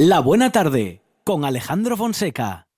[0.00, 2.68] La Buena Tarde con Alejandro Fonseca.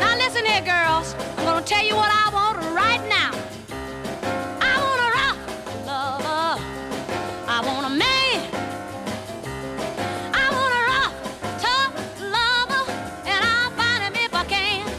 [0.00, 1.14] Now listen here, girls.
[1.36, 3.32] I'm gonna tell you what I want right now.
[4.62, 5.36] I want a rock
[5.84, 6.62] lover.
[7.46, 8.40] I want a man.
[10.32, 11.12] I want a rock
[11.60, 11.92] tough
[12.22, 12.90] lover,
[13.26, 14.90] and I'll find him if I can.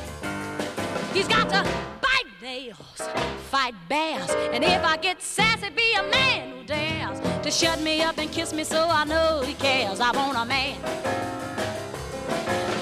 [1.12, 1.64] He's got to
[2.02, 3.02] bite nails,
[3.50, 5.19] fight bears, and if I get
[7.50, 10.00] to shut me up and kiss me so I know he cares.
[10.00, 10.76] I want a man.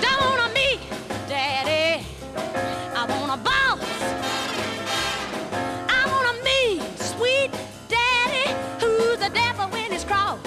[0.01, 0.79] Don't want a me,
[1.29, 2.05] daddy.
[2.93, 3.79] I want a boss.
[5.87, 7.51] I want a me, sweet
[7.87, 10.39] daddy, who's the devil when he's cross.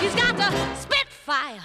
[0.00, 0.48] He's got to
[0.80, 1.60] spit fire,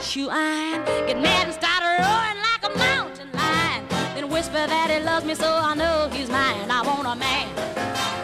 [0.00, 3.84] chew iron, get mad and start roaring like a mountain lion.
[4.14, 6.70] Then whisper that he loves me so I know he's mine.
[6.70, 8.21] I want a man.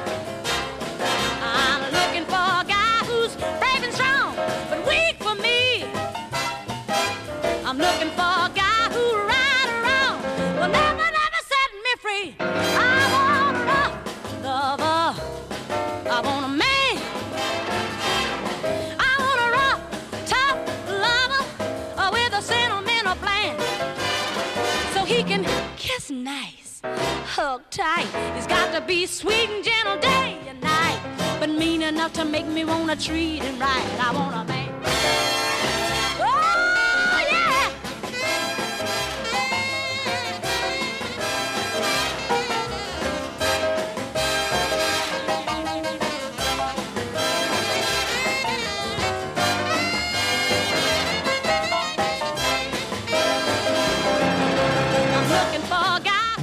[28.88, 30.98] Be sweet and gentle day and night,
[31.38, 33.86] but mean enough to make me wanna treat him right.
[34.00, 34.48] I want a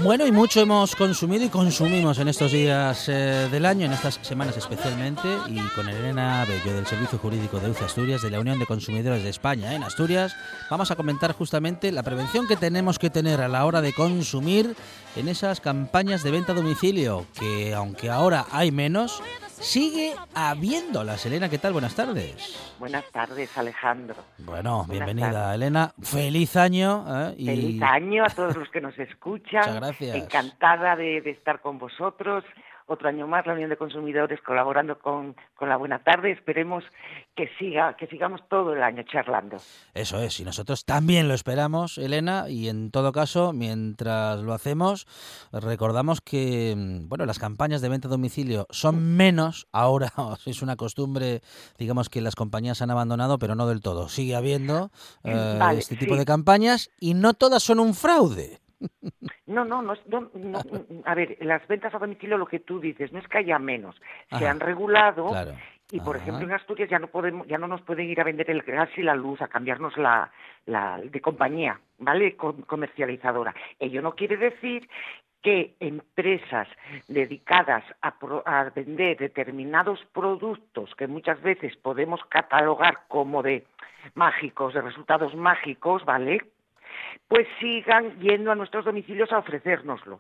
[0.06, 4.20] Bueno, y mucho hemos consumido y consumimos en estos días eh, del año, en estas
[4.22, 8.60] semanas especialmente, y con Elena Bello del Servicio Jurídico de UCE Asturias, de la Unión
[8.60, 10.36] de Consumidores de España en Asturias,
[10.70, 14.76] vamos a comentar justamente la prevención que tenemos que tener a la hora de consumir
[15.16, 19.24] en esas campañas de venta a domicilio, que aunque ahora hay menos,
[19.62, 21.26] sigue habiéndolas.
[21.26, 21.74] Elena, ¿qué tal?
[21.74, 22.76] Buenas tardes.
[22.80, 24.16] Buenas tardes, Alejandro.
[24.40, 25.56] Bueno, Buenas bienvenida tardes.
[25.56, 25.94] Elena.
[26.02, 27.06] Feliz año.
[27.08, 27.36] ¿eh?
[27.38, 29.62] Y- Feliz año a todos los que nos escuchan.
[29.62, 30.16] Muchas gracias.
[30.16, 32.44] Encantada de, de estar con vosotros.
[32.88, 36.32] Otro año más, la Unión de Consumidores colaborando con, con la Buena Tarde.
[36.32, 36.84] Esperemos
[37.36, 39.58] que siga, que sigamos todo el año charlando.
[39.94, 45.06] Eso es, y nosotros también lo esperamos, Elena, y en todo caso, mientras lo hacemos,
[45.52, 50.12] recordamos que mm, bueno, las campañas de venta a domicilio son menos ahora,
[50.46, 51.42] es una costumbre,
[51.78, 54.08] digamos que las compañías han abandonado, pero no del todo.
[54.10, 54.90] Sigue habiendo
[55.24, 56.20] eh, Vale, este tipo sí.
[56.20, 58.60] de campañas y no todas son un fraude.
[59.48, 60.60] No, no, no, es- no, no,
[61.06, 63.96] a ver, las ventas a domicilio, lo que tú dices, no es que haya menos,
[64.30, 64.52] se Ajá.
[64.52, 65.54] han regulado Claro.
[65.92, 66.24] Y, por Ajá.
[66.24, 68.90] ejemplo, en Asturias ya no podemos, ya no nos pueden ir a vender el gas
[68.98, 70.32] y la luz, a cambiarnos la,
[70.66, 72.36] la de compañía, ¿vale?
[72.36, 73.54] Com- comercializadora.
[73.80, 74.90] Ello no quiere decir
[75.42, 76.68] que empresas
[77.08, 83.66] dedicadas a, pro- a vender determinados productos que muchas veces podemos catalogar como de
[84.16, 86.42] mágicos, de resultados mágicos, ¿vale?
[87.28, 90.20] Pues sigan yendo a nuestros domicilios a ofrecérnoslo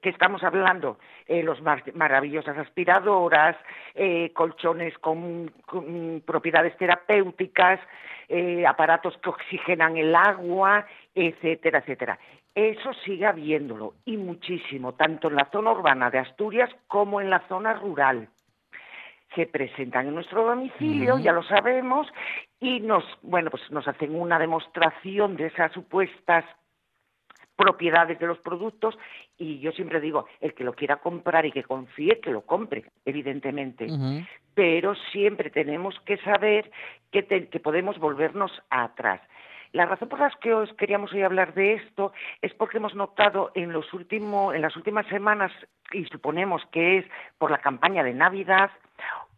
[0.00, 3.56] que estamos hablando, eh, los mar- maravillosas aspiradoras,
[3.94, 7.80] eh, colchones con, con propiedades terapéuticas,
[8.28, 12.18] eh, aparatos que oxigenan el agua, etcétera, etcétera.
[12.54, 17.40] Eso sigue habiéndolo y muchísimo, tanto en la zona urbana de Asturias como en la
[17.48, 18.28] zona rural.
[19.34, 22.06] Se presentan en nuestro domicilio, ya lo sabemos,
[22.60, 26.44] y nos, bueno, pues nos hacen una demostración de esas supuestas
[27.56, 28.98] propiedades de los productos
[29.38, 32.84] y yo siempre digo, el que lo quiera comprar y que confíe, que lo compre,
[33.04, 33.86] evidentemente.
[34.54, 36.70] Pero siempre tenemos que saber
[37.10, 39.20] que, te- que podemos volvernos atrás.
[39.72, 43.52] La razón por la que os queríamos hoy hablar de esto es porque hemos notado
[43.54, 45.50] en, los último- en las últimas semanas,
[45.92, 47.06] y suponemos que es
[47.38, 48.70] por la campaña de Navidad,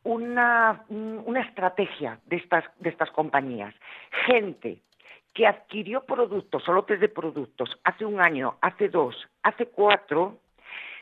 [0.03, 3.75] una, una estrategia de estas, de estas compañías.
[4.27, 4.79] Gente
[5.35, 10.39] que adquirió productos, o lotes de productos, hace un año, hace dos, hace cuatro,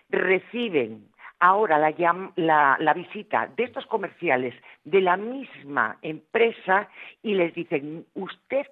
[0.08, 1.08] reciben
[1.38, 6.88] ahora la, visita de estos comerciales de la misma empresa
[7.22, 8.66] y les dicen, usted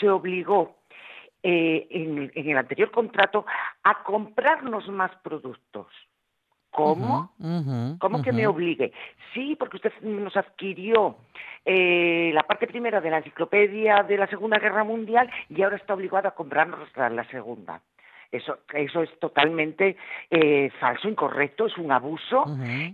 [0.00, 0.76] se obligó
[1.42, 3.44] eh, en el anterior contrato
[3.82, 5.88] a comprarnos más productos.
[6.74, 7.30] ¿Cómo?
[8.00, 8.92] ¿Cómo que me obligue?
[9.32, 11.16] Sí, porque usted nos adquirió
[11.64, 15.94] eh, la parte primera de la enciclopedia de la Segunda Guerra Mundial y ahora está
[15.94, 17.80] obligado a comprarnos la, la segunda.
[18.32, 19.96] Eso, eso es totalmente
[20.28, 22.44] eh, falso, incorrecto, es un abuso.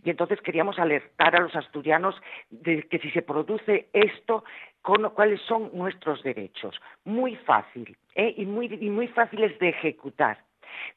[0.04, 2.14] Y entonces queríamos alertar a los asturianos
[2.50, 4.44] de que si se produce esto,
[4.82, 6.78] con, cuáles son nuestros derechos.
[7.06, 8.34] Muy fácil ¿eh?
[8.36, 10.36] y, muy, y muy fáciles de ejecutar.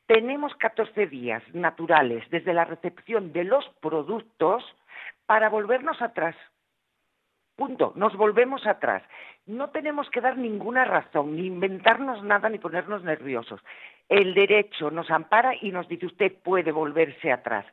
[0.05, 4.63] Tenemos 14 días naturales desde la recepción de los productos
[5.25, 6.35] para volvernos atrás.
[7.55, 7.93] Punto.
[7.95, 9.03] Nos volvemos atrás.
[9.45, 13.61] No tenemos que dar ninguna razón, ni inventarnos nada, ni ponernos nerviosos.
[14.09, 17.65] El derecho nos ampara y nos dice usted puede volverse atrás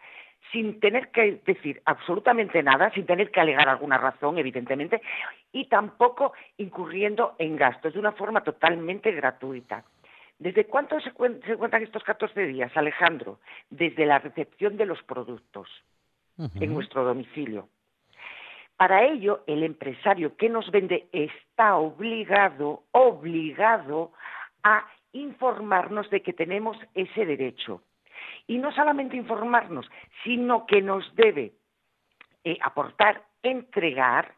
[0.52, 5.00] sin tener que decir absolutamente nada, sin tener que alegar alguna razón, evidentemente,
[5.52, 9.84] y tampoco incurriendo en gastos, de una forma totalmente gratuita.
[10.40, 13.38] ¿Desde cuánto se, cuen- se cuentan estos 14 días, Alejandro?
[13.68, 15.68] Desde la recepción de los productos
[16.54, 17.68] en nuestro domicilio.
[18.78, 24.12] Para ello, el empresario que nos vende está obligado, obligado
[24.62, 27.82] a informarnos de que tenemos ese derecho.
[28.46, 29.90] Y no solamente informarnos,
[30.24, 31.52] sino que nos debe
[32.44, 34.34] eh, aportar, entregar,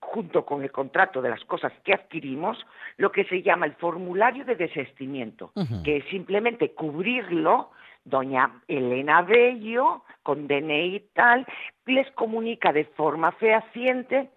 [0.00, 2.58] junto con el contrato de las cosas que adquirimos,
[2.96, 5.52] lo que se llama el formulario de desestimiento,
[5.84, 7.70] que es simplemente cubrirlo,
[8.04, 11.46] doña Elena Bello, con DNI y tal,
[11.86, 14.30] les comunica de forma fehaciente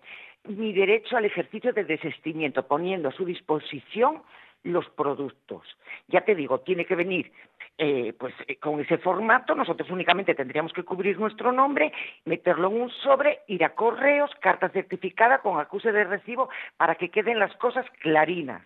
[0.45, 4.23] mi derecho al ejercicio de desestimiento, poniendo a su disposición
[4.63, 5.65] los productos.
[6.07, 7.31] Ya te digo, tiene que venir
[7.77, 11.91] eh, pues eh, con ese formato, nosotros únicamente tendríamos que cubrir nuestro nombre,
[12.25, 17.09] meterlo en un sobre, ir a correos, carta certificada con acuse de recibo para que
[17.09, 18.61] queden las cosas clarinas.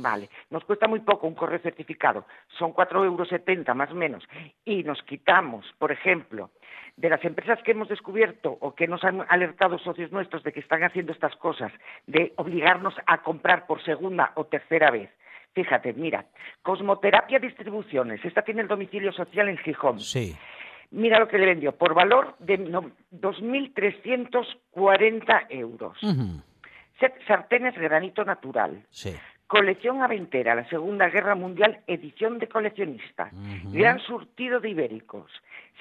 [0.00, 2.24] Vale, nos cuesta muy poco un correo certificado,
[2.56, 3.28] son 4,70 euros
[3.76, 4.22] más o menos,
[4.64, 6.50] y nos quitamos, por ejemplo,
[6.96, 10.60] de las empresas que hemos descubierto o que nos han alertado socios nuestros de que
[10.60, 11.72] están haciendo estas cosas,
[12.06, 15.10] de obligarnos a comprar por segunda o tercera vez.
[15.54, 16.26] Fíjate, mira,
[16.62, 19.98] Cosmoterapia Distribuciones, esta tiene el domicilio social en Gijón.
[19.98, 20.36] Sí.
[20.90, 26.00] Mira lo que le vendió, por valor de no- 2.340 euros.
[26.02, 26.40] Ujú.
[27.00, 28.84] Set sartenes granito natural.
[28.90, 29.14] Sí.
[29.48, 33.30] Colección Aventera, la Segunda Guerra Mundial, edición de coleccionista.
[33.72, 35.30] Gran surtido de ibéricos.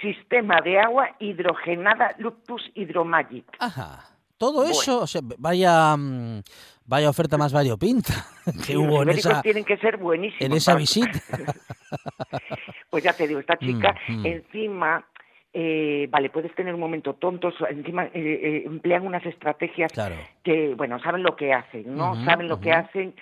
[0.02, 3.46] Sistema de agua hidrogenada Luctus Hydromagic.
[3.60, 4.06] Ajá.
[4.38, 4.72] Todo Bueno.
[4.72, 6.42] eso, o sea, vaya, mm,
[6.86, 8.14] vaya oferta más variopinta
[8.46, 10.42] que Sí, hubo los en esa, tienen que ser buenísimos.
[10.42, 11.20] en esa visita.
[12.90, 14.26] Pues ya te digo, esta chica Mm, mm.
[14.26, 15.06] encima,
[15.54, 20.16] eh, vale, puedes tener un momento tontos, encima eh, eh, emplean unas estrategias Claro.
[20.44, 22.16] que, bueno, saben lo que hacen, ¿no?
[22.24, 23.14] Saben lo que hacen.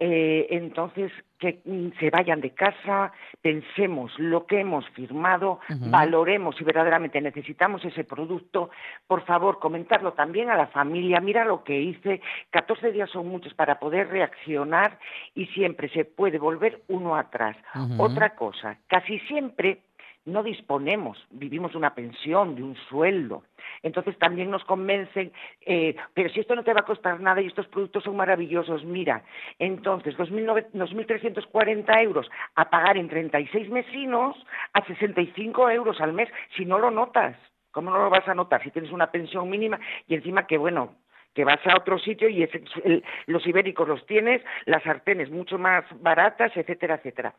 [0.00, 3.12] Eh, entonces, que mm, se vayan de casa,
[3.42, 8.70] pensemos lo que hemos firmado, valoremos si verdaderamente necesitamos ese producto.
[9.06, 11.20] Por favor, comentarlo también a la familia.
[11.20, 12.20] Mira lo que hice.
[12.50, 14.98] 14 días son muchos para poder reaccionar
[15.34, 17.56] y siempre se puede volver uno atrás.
[17.98, 19.80] Otra cosa, casi siempre
[20.24, 23.44] no disponemos, vivimos de una pensión, de un sueldo.
[23.82, 25.32] Entonces también nos convencen,
[25.64, 28.84] eh, pero si esto no te va a costar nada y estos productos son maravillosos,
[28.84, 29.24] mira,
[29.58, 34.36] entonces 2.900 2.340 euros a pagar en 36 mesinos
[34.72, 37.36] a 65 euros al mes, si no lo notas.
[37.70, 40.96] ¿Cómo no lo vas a notar si tienes una pensión mínima y encima que, bueno,
[41.38, 45.84] que vas a otro sitio y el- los ibéricos los tienes, las sartenes mucho más
[46.02, 47.32] baratas, etcétera, etcétera.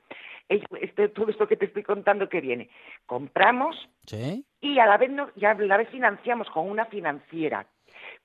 [0.47, 2.69] Este- todo esto que te estoy contando que viene,
[3.05, 3.75] compramos
[4.05, 4.45] Sí.
[4.61, 7.65] y a la vez no- y a la vez financiamos con una financiera.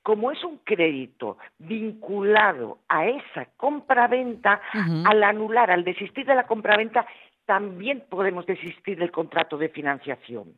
[0.04, 5.02] Como es un crédito vinculado a esa compraventa, Ujú.
[5.06, 7.04] al anular, al desistir de la compraventa,
[7.46, 10.54] también podemos desistir del contrato de financiación.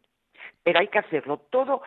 [0.63, 1.81] Pero hay que hacerlo todo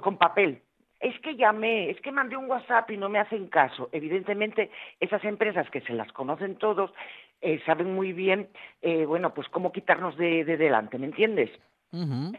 [0.00, 0.62] con papel.
[1.00, 3.88] Es que llamé, es que mandé un WhatsApp y no me hacen caso.
[3.92, 6.92] Evidentemente, esas empresas que se las conocen todos
[7.40, 8.48] eh, saben muy bien,
[8.82, 11.50] eh, bueno, pues cómo quitarnos de, de delante, ¿me entiendes?
[11.92, 12.32] Ujú.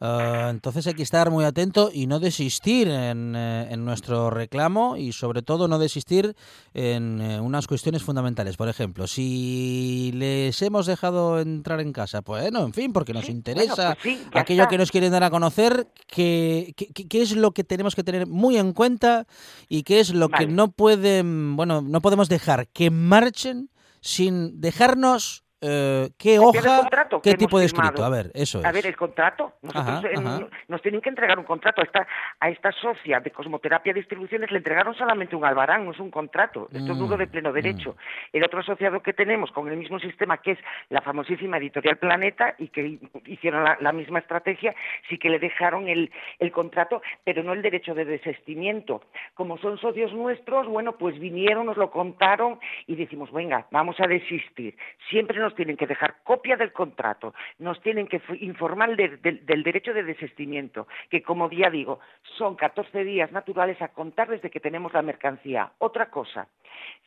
[0.00, 4.96] Ah, entonces hay que estar muy atento y no desistir en, eh, en nuestro reclamo
[4.96, 6.34] y sobre todo no desistir
[6.72, 8.56] en eh, unas cuestiones fundamentales.
[8.56, 13.26] Por ejemplo, si les hemos dejado entrar en casa, pues bueno, en fin, porque nos
[13.26, 14.70] Sí, interesa bueno, pues sí, aquello está.
[14.70, 18.04] que nos quieren dar a conocer, qué que, que- qué es lo que tenemos que
[18.04, 19.26] tener muy en cuenta
[19.68, 25.44] y qué es lo que no pueden, bueno, no podemos dejar que marchen sin dejarnos
[25.60, 26.88] eh, qué hoja,
[27.22, 28.04] qué tipo de escrito.
[28.04, 28.64] A ver, eso es.
[28.64, 29.54] A ver, el contrato.
[29.62, 30.46] Nosotros Ajá, eh, ajá.
[30.68, 31.80] nos tienen que entregar un contrato.
[31.80, 32.06] A esta,
[32.40, 36.68] a esta socia de Cosmoterapia Distribuciones le entregaron solamente un albarán, no es un contrato.
[36.72, 37.96] Esto es Mm, nudo de pleno derecho.
[38.32, 40.58] El otro asociado que tenemos con el mismo sistema, que es
[40.90, 44.74] la famosísima Editorial Planeta, y que hicieron la, la misma estrategia,
[45.08, 49.02] sí que le dejaron el, el contrato, pero no el derecho de desistimiento.
[49.34, 54.06] Como son socios nuestros, bueno, pues vinieron, nos lo contaron y decimos, venga, vamos a
[54.06, 54.76] desistir.
[55.10, 59.62] Siempre nos tienen que dejar copia del contrato, nos tienen que informar de- del- del
[59.62, 64.60] derecho de desistimiento, que como ya digo, son 14 días naturales a contar desde que
[64.60, 65.72] tenemos la mercancía.
[65.78, 66.48] Otra cosa,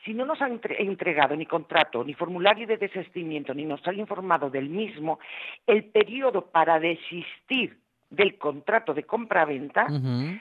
[0.04, 4.00] si no nos han entre- entregado ni contrato, ni formulario de desistimiento, ni nos han
[4.00, 5.20] informado del mismo,
[5.68, 7.78] el periodo para desistir
[8.10, 10.38] del contrato de compra-venta Ujú.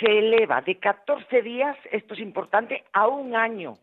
[0.00, 3.76] se eleva de 14 días, esto es importante, a un año.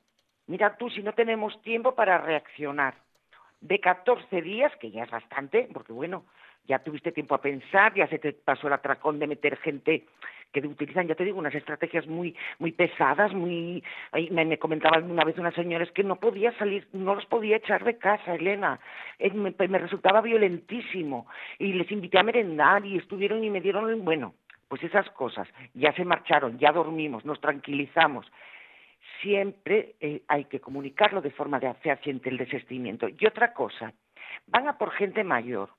[0.47, 2.95] Mira tú, si no tenemos tiempo para reaccionar.
[3.61, 6.25] De 14 días, que ya es bastante, porque bueno,
[6.67, 10.05] ya tuviste tiempo a pensar, ya se te pasó el atracón de meter gente
[10.51, 13.83] que utilizan, ya te digo, unas estrategias muy muy pesadas, muy...
[14.31, 17.83] Me, me comentaban una vez unas señoras que no podía salir, no los podía echar
[17.83, 18.79] de casa, Elena.
[19.19, 21.27] Eh, me, me resultaba violentísimo.
[21.59, 24.33] Y les invité a merendar y estuvieron y me dieron, bueno,
[24.67, 25.47] pues esas cosas.
[25.73, 28.25] Ya se marcharon, ya dormimos, nos tranquilizamos
[29.21, 33.07] siempre eh, hay que comunicarlo de forma de fehaciente el desistimiento.
[33.07, 33.93] Y otra cosa,
[34.47, 35.69] van a por gente mayor.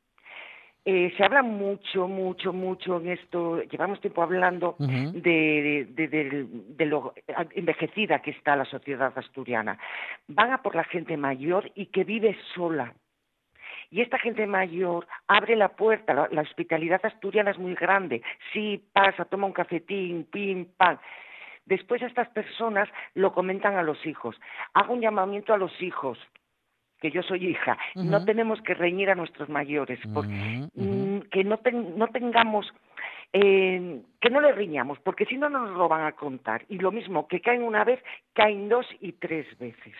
[0.84, 5.12] Eh, se habla mucho, mucho, mucho en esto, llevamos tiempo hablando Ujú.
[5.12, 7.12] de, de- de- de- de lo
[7.54, 9.78] envejecida que está la sociedad asturiana.
[10.28, 12.94] Van a por la gente mayor y que vive sola.
[13.90, 18.22] Y esta gente mayor abre la puerta, la, la hospitalidad asturiana es muy grande.
[18.52, 20.96] Sí, pasa, toma un cafetín, pim, pam.
[21.66, 24.38] Después estas personas lo comentan a los hijos.
[24.74, 26.18] Hago un llamamiento a los hijos,
[27.00, 27.78] que yo soy hija.
[27.94, 30.30] No tenemos que reñir a nuestros mayores, ujú.
[30.74, 32.72] mm, que no, ten- no tengamos,
[33.32, 36.64] eh, que no le riñamos, porque si no no nos lo van a contar.
[36.68, 38.02] Y lo mismo, que caen una vez,
[38.34, 39.94] caen dos y tres veces.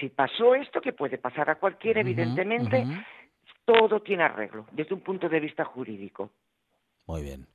[0.00, 2.86] Si pasó esto, que puede pasar a cualquiera, evidentemente,
[3.64, 6.30] todo tiene arreglo, desde un punto de vista jurídico.
[7.06, 7.46] Muy bien.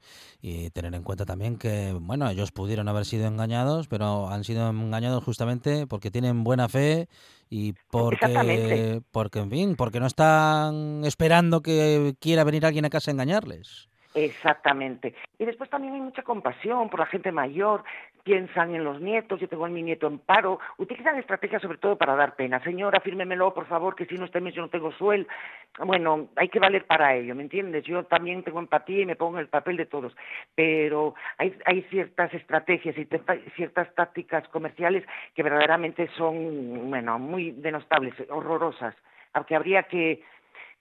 [0.41, 4.69] Y tener en cuenta también que, bueno, ellos pudieron haber sido engañados, pero han sido
[4.69, 7.07] engañados justamente porque tienen buena fe
[7.49, 13.09] y porque, porque en fin, porque no están esperando que quiera venir alguien a casa
[13.09, 13.89] a engañarles.
[14.13, 15.15] Exactamente.
[15.37, 17.83] Y después también hay mucha compasión por la gente mayor,
[18.27, 21.95] piensan en los nietos, yo tengo a mi nieto en paro, utilizan estrategias sobre todo
[21.95, 22.61] para dar pena.
[22.61, 25.29] Señora, fírmemelo, por favor, que si no este mes yo no tengo sueldo.
[25.79, 27.85] Bueno, hay que valer para ello, ¿me entiendes?
[27.85, 30.13] Yo también tengo empatía y me pongo en el papel de todos,
[30.55, 33.07] pero hay, hay ciertas estrategias y
[33.55, 38.93] ciertas tácticas comerciales que verdaderamente son, bueno, muy denostables, horrorosas,
[39.31, 40.21] aunque habría que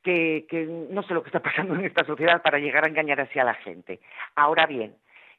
[0.03, 3.21] que, que no sé lo que está pasando en esta sociedad para llegar a engañar
[3.21, 4.01] así a la gente.
[4.35, 4.95] Ahora bien,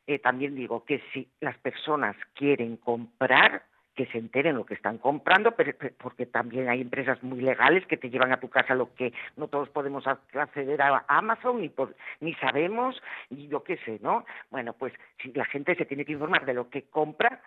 [0.07, 3.63] eh, también digo que si las personas quieren comprar,
[3.95, 7.97] que se enteren lo que están comprando, pero, porque también hay empresas muy legales que
[7.97, 11.69] te llevan a tu casa lo que no todos podemos ac- acceder a Amazon ni
[11.69, 14.23] por, ni sabemos, y yo qué sé, ¿no?
[14.51, 17.41] Bueno, pues si la gente se tiene que informar de lo que compra,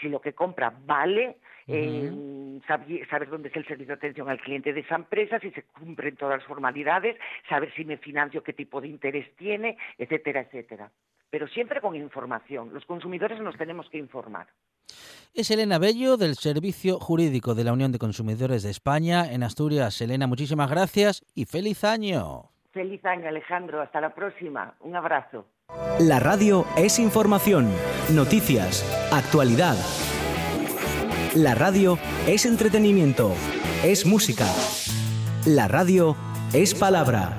[0.00, 2.12] si lo que compra vale, eh,
[2.68, 6.16] saber dónde es el servicio de atención al cliente de esa empresa, si se cumplen
[6.16, 7.16] todas las formalidades,
[7.48, 10.90] saber si me financio, qué tipo de interés tiene, etcétera, etcétera.
[11.30, 12.72] Pero siempre con información.
[12.72, 14.46] Los consumidores nos tenemos que informar.
[15.34, 20.00] Es Elena Bello del Servicio Jurídico de la Unión de Consumidores de España en Asturias.
[20.00, 22.50] Elena, muchísimas gracias y feliz año.
[22.72, 23.82] Feliz año, Alejandro.
[23.82, 24.74] Hasta la próxima.
[24.80, 25.46] Un abrazo.
[25.98, 27.68] La radio es información,
[28.12, 29.76] noticias, actualidad.
[31.34, 33.32] La radio es entretenimiento,
[33.82, 34.46] es música.
[35.46, 36.16] La radio
[36.52, 37.36] es palabra.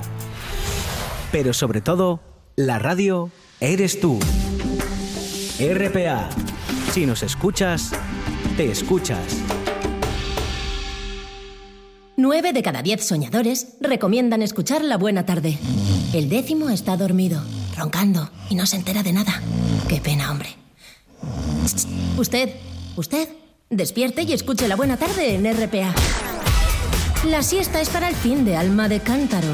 [1.31, 2.19] Pero sobre todo,
[2.55, 4.19] la radio eres tú.
[5.59, 6.29] RPA.
[6.91, 7.91] Si nos escuchas,
[8.57, 9.37] te escuchas.
[12.17, 15.57] Nueve de cada diez soñadores recomiendan escuchar La Buena Tarde.
[16.13, 17.43] El décimo está dormido,
[17.77, 19.41] roncando, y no se entera de nada.
[19.89, 20.49] Qué pena, hombre.
[22.17, 22.51] Usted,
[22.95, 23.29] usted,
[23.69, 25.93] despierte y escuche La Buena Tarde en RPA.
[27.29, 29.47] La siesta es para el fin de alma de cántaro.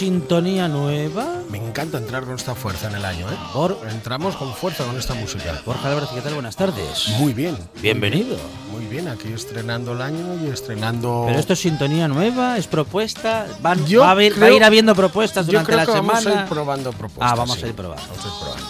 [0.00, 1.26] Sintonía nueva.
[1.50, 3.36] Me encanta entrar con esta fuerza en el año, ¿eh?
[3.52, 5.60] Bor- Entramos con fuerza con esta música.
[5.66, 6.32] Borja Álvarez, ¿qué tal?
[6.32, 7.06] Buenas tardes.
[7.18, 7.54] Muy bien.
[7.82, 8.38] Bienvenido.
[8.72, 11.24] Muy bien, aquí estrenando el año y estrenando...
[11.26, 13.46] Pero esto es sintonía nueva, es propuesta.
[13.60, 15.92] Van, Yo va, a haber, va a ir habiendo propuestas Yo durante creo la que
[15.92, 16.12] semana.
[16.20, 17.32] vamos a ir probando propuestas.
[17.32, 17.64] Ah, vamos sí.
[17.64, 18.02] a ir probando.
[18.08, 18.66] Vamos a ir probando.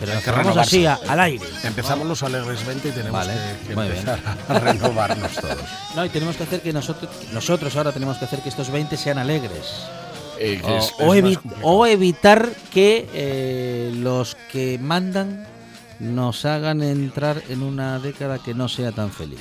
[0.00, 0.60] Pero Hay que renovarse.
[0.60, 1.46] así, a- al aire.
[1.62, 3.32] Empezamos los Alegres 20 y tenemos Vale,
[3.62, 3.98] que, que muy bien.
[3.98, 4.18] empezar
[4.48, 5.58] a renovarnos todos.
[5.94, 8.96] No, y tenemos que hacer que nosotros, nosotros ahora tenemos que hacer que estos 20
[8.96, 9.84] sean alegres.
[10.38, 11.66] Eh, que O, es- o es más evi- complicado.
[11.68, 15.46] o evitar que eh, los que mandan
[15.98, 19.40] nos hagan entrar en una década que no sea tan feliz.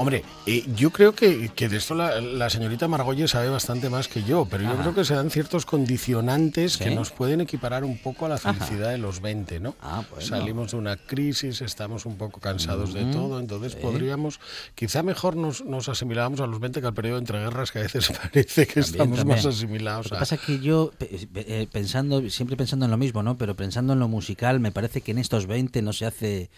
[0.00, 4.08] Hombre, eh, yo creo que, que de esto la, la señorita Margolles sabe bastante más
[4.08, 7.98] que yo, pero yo creo que se dan ciertos condicionantes que nos pueden equiparar un
[7.98, 9.74] poco a la felicidad de los 20, ¿no?
[9.82, 10.26] Ah, bueno.
[10.26, 14.40] Salimos de una crisis, estamos un poco cansados de todo, entonces podríamos,
[14.74, 17.82] quizá mejor nos, nos asimilamos a los 20 que al periodo entre guerras, que a
[17.82, 20.20] veces parece que estamos más asimilados Lo que a...
[20.20, 23.36] pasa es que yo, eh, pensando, siempre pensando en lo mismo, ¿no?
[23.36, 26.50] Pero pensando en lo musical, me parece que en estos 20 no se hace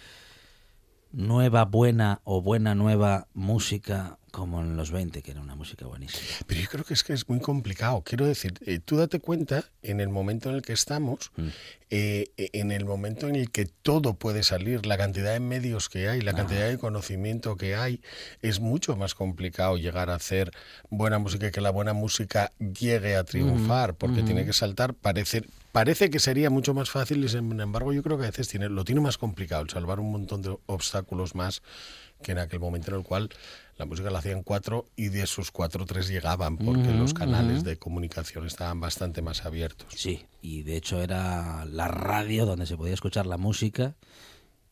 [1.13, 6.23] nueva, buena o buena, nueva música como en los 20, que era una música buenísima.
[6.49, 8.03] Pero yo creo que es que es muy complicado.
[8.05, 11.49] Quiero decir, eh, tú date cuenta en el momento en el que estamos, Mm.
[11.91, 16.09] eh, en el momento en el que todo puede salir, la cantidad de medios que
[16.09, 16.25] hay, Ah.
[16.25, 18.01] la cantidad de conocimiento que hay,
[18.41, 20.51] es mucho más complicado llegar a hacer
[20.89, 25.45] buena música y que la buena música llegue a triunfar, porque tiene que saltar, parece...
[25.73, 28.69] Parece que sería mucho más fácil y sin embargo yo creo que a veces tiene,
[28.69, 31.63] lo tiene más complicado, el salvar un montón de obstáculos más
[32.23, 33.31] que en aquel momento en el cual
[33.83, 37.79] la música la hacían cuatro y de esos cuatro tres llegaban porque los canales de
[37.79, 39.93] comunicación estaban bastante más abiertos.
[39.97, 43.97] Sí, y de hecho era la radio donde se podía escuchar la música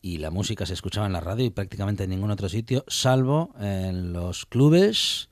[0.01, 3.53] y la música se escuchaba en la radio y prácticamente en ningún otro sitio, salvo
[3.59, 5.27] en los clubes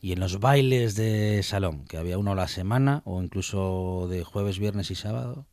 [0.00, 4.22] y en los bailes de salón, que había uno a la semana o incluso de
[4.22, 5.44] jueves, viernes y sábado.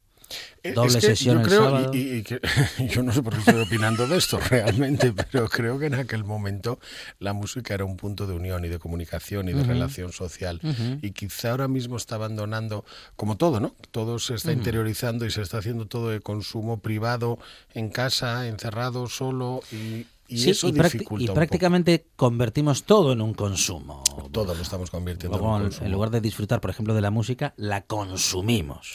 [0.64, 1.92] Eh, Doble es que sesión yo el creo, sábado.
[1.94, 2.40] y, y- y que-
[2.94, 6.24] yo no sé por qué estoy opinando de esto realmente, pero creo que en aquel
[6.24, 6.80] momento
[7.20, 10.60] la música era un punto de unión y de comunicación y de relación social.
[11.02, 13.74] Y quizá ahora mismo está abandonando, como todo, ¿no?
[13.92, 17.40] Todo se está interiorizando y se está haciendo todo de consumo privado,
[17.74, 21.34] en casa, encerrado, solo, y, y Sí, eso y, dificulta y un poco.
[21.36, 24.04] prácticamente convertimos todo en un consumo.
[24.32, 25.86] Todo lo estamos convirtiendo Luego, en un consumo.
[25.88, 28.92] en lugar de disfrutar, por ejemplo, de la música, la consumimos.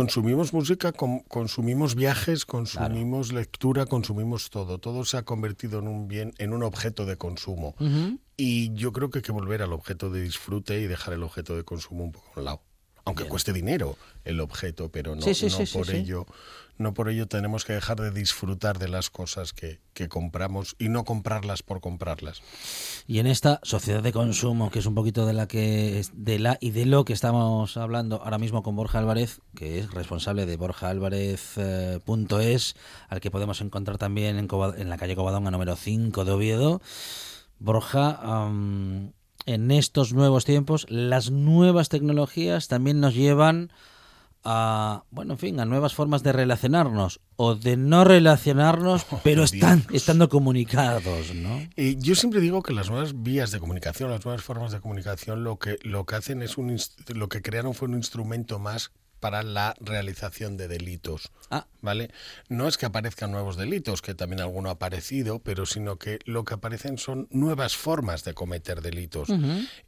[0.00, 4.76] Consumimos música, com- consumimos viajes, consumimos lectura, consumimos todo.
[4.76, 7.74] Todo se ha convertido en un bien, en un objeto de consumo.
[8.36, 11.56] Y yo creo que hay que volver al objeto de disfrute y dejar el objeto
[11.56, 12.62] de consumo un poco a un lado.
[13.06, 16.26] Aunque cueste dinero el objeto, pero no, Sí, sí, no sí, sí, por ello,
[16.78, 20.88] no por ello tenemos que dejar de disfrutar de las cosas que, que compramos y
[20.88, 22.42] no comprarlas por comprarlas.
[23.06, 26.58] Y en esta sociedad de consumo, que es un poquito de la que de la
[26.60, 30.56] y de lo que estamos hablando ahora mismo con Borja Álvarez, que es responsable de
[30.56, 32.74] borjaalvarez.es,
[33.08, 36.80] al que podemos encontrar también en, Coba- en la calle Covadonga número 5 de Oviedo.
[37.58, 38.20] Borja,
[39.46, 43.72] en estos nuevos tiempos, las nuevas tecnologías también nos llevan
[44.48, 49.80] a, bueno, en fin, a nuevas formas de relacionarnos o de no relacionarnos, pero están
[49.80, 49.94] Dios.
[49.94, 51.58] estando comunicados, ¿no?
[51.76, 55.42] Eh, yo siempre digo que las nuevas vías de comunicación, las nuevas formas de comunicación,
[55.42, 56.76] lo que, lo que hacen es un
[57.08, 61.30] lo que crearon fue un instrumento más para la realización de delitos.
[61.50, 61.66] Ah.
[61.80, 62.10] ¿Vale?
[62.48, 66.44] No es que aparezcan nuevos delitos, que también alguno ha aparecido, pero sino que lo
[66.44, 69.28] que aparecen son nuevas formas de cometer delitos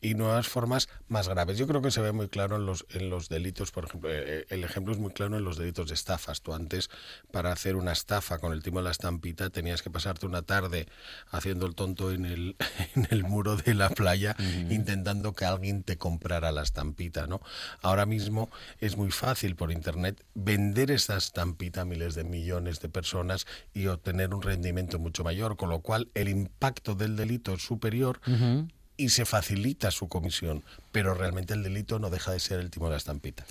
[0.01, 1.59] y nuevas formas más graves.
[1.59, 4.47] Yo creo que se ve muy claro en los, en los delitos, por ejemplo, eh,
[4.49, 6.41] el ejemplo es muy claro en los delitos de estafas.
[6.43, 6.89] Tú antes,
[7.33, 10.87] para hacer una estafa con el timo de la estampita, tenías que pasarte una tarde
[11.31, 12.57] haciendo el tonto en el,
[12.95, 14.37] en el muro de la playa,
[14.71, 17.41] intentando que alguien te comprara la estampita, ¿no?
[17.83, 22.89] Ahora mismo es muy fácil por internet vender esa estampita a miles de millones de
[22.89, 27.63] personas y obtener un rendimiento mucho mayor, con lo cual el impacto del delito es
[27.63, 28.21] superior
[28.97, 32.87] y se facilita su comisión, pero realmente el delito no deja de ser el timo
[32.87, 33.45] de la estampita.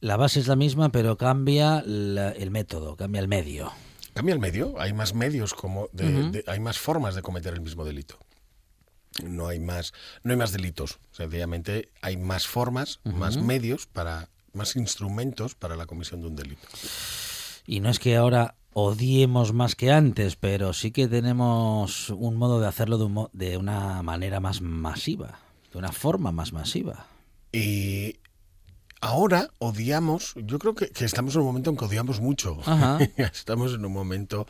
[0.00, 3.72] La base es la misma, pero cambia la- el método, cambia el medio.
[4.14, 7.60] Cambia el medio, hay más medios como de- de- hay más formas de cometer el
[7.60, 8.18] mismo delito.
[9.24, 10.98] No hay más, no hay más delitos.
[11.12, 16.66] Sencillamente hay más formas, más medios para, más instrumentos para la comisión de un delito.
[17.66, 22.60] Y no es que ahora odiemos más que antes, pero sí que tenemos un modo
[22.60, 25.40] de hacerlo de, un de una manera más masiva,
[25.72, 27.06] de una forma más masiva.
[27.52, 28.16] Y
[29.00, 32.58] ahora odiamos, yo creo que, que estamos en un momento en que odiamos mucho.
[32.66, 32.98] Ajá.
[33.16, 34.46] estamos en un momento,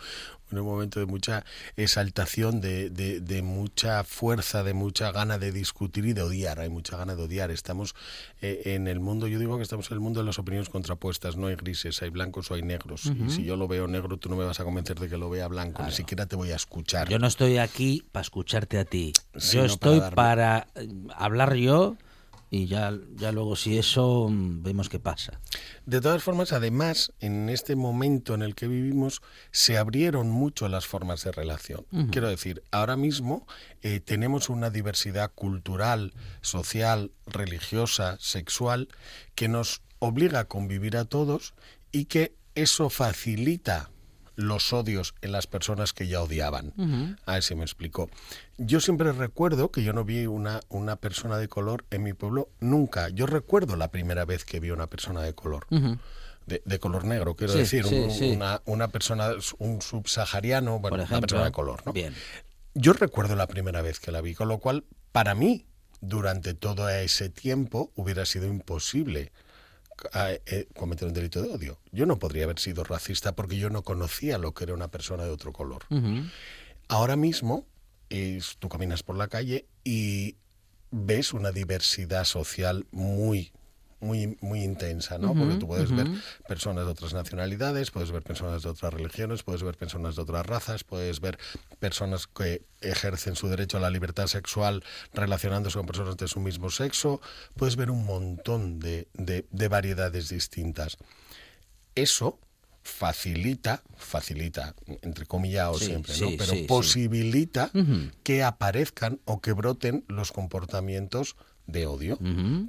[0.50, 1.44] en un momento de mucha
[1.76, 6.60] exaltación, de, de- de mucha fuerza, de mucha gana de discutir y de odiar.
[6.60, 7.50] Hay mucha gana de odiar.
[7.50, 7.94] Estamos
[8.40, 11.36] eh, en el mundo, yo digo que estamos en el mundo de las opiniones contrapuestas.
[11.36, 13.06] No hay grises, hay blancos o hay negros.
[13.26, 15.30] Y si yo lo veo negro, tú no me vas a convencer de que lo
[15.30, 15.82] vea blanco.
[15.82, 17.08] Ni siquiera te voy a escuchar.
[17.08, 19.12] Yo no estoy aquí para escucharte a ti.
[19.36, 21.96] Sí, yo no estoy para para, eh, hablar yo
[22.50, 25.40] y ya, ya luego si eso mm, vemos qué pasa.
[25.86, 30.86] De todas formas, además, en este momento en el que vivimos, se abrieron mucho las
[30.86, 31.86] formas de relación.
[32.10, 33.46] Quiero decir, ahora mismo
[33.82, 38.88] eh, tenemos una diversidad cultural, social, religiosa, sexual,
[39.34, 41.54] que nos obliga a convivir a todos
[41.92, 43.90] y que eso facilita
[44.38, 46.72] los odios en las personas que ya odiaban.
[47.26, 48.08] A ver si me explico.
[48.56, 52.48] Yo siempre recuerdo que yo no vi una, una persona de color en mi pueblo
[52.60, 53.08] nunca.
[53.08, 55.66] Yo recuerdo la primera vez que vi una persona de color.
[56.46, 58.30] De, de color negro, quiero Sí, decir, sí, un- sí.
[58.30, 61.92] Una, una persona, un subsahariano, bueno, una persona de color, ¿no?
[61.92, 62.14] Bien.
[62.74, 65.66] Yo recuerdo la primera vez que la vi, con lo cual, para mí,
[66.00, 69.32] durante todo ese tiempo, hubiera sido imposible
[70.74, 71.78] cometer un delito de odio.
[71.92, 75.24] Yo no podría haber sido racista porque yo no conocía lo que era una persona
[75.24, 75.84] de otro color.
[76.88, 77.66] Ahora mismo,
[78.08, 80.36] es- tú caminas por la calle y
[80.90, 83.52] ves una diversidad social muy
[84.00, 85.34] muy, muy intensa, ¿no?
[85.34, 86.08] Porque tú puedes ver
[86.46, 90.46] personas de otras nacionalidades, puedes ver personas de otras religiones, puedes ver personas de otras
[90.46, 91.38] razas, puedes ver
[91.80, 96.70] personas que ejercen su derecho a la libertad sexual relacionándose con personas de su mismo
[96.70, 97.20] sexo,
[97.56, 100.96] puedes ver un montón de, de- de variedades distintas.
[101.94, 102.38] Eso
[102.82, 106.30] facilita, facilita, entre comillas Sí, siempre, sí, ¿no?
[106.38, 106.64] Pero sí.
[106.66, 107.70] posibilita
[108.22, 111.36] que aparezcan o que broten los comportamientos
[111.68, 112.18] de odio,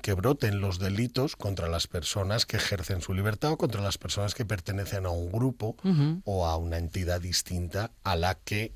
[0.03, 4.35] que broten los delitos contra las personas que ejercen su libertad o contra las personas
[4.35, 5.75] que pertenecen a un grupo
[6.25, 8.73] o a una entidad distinta a la que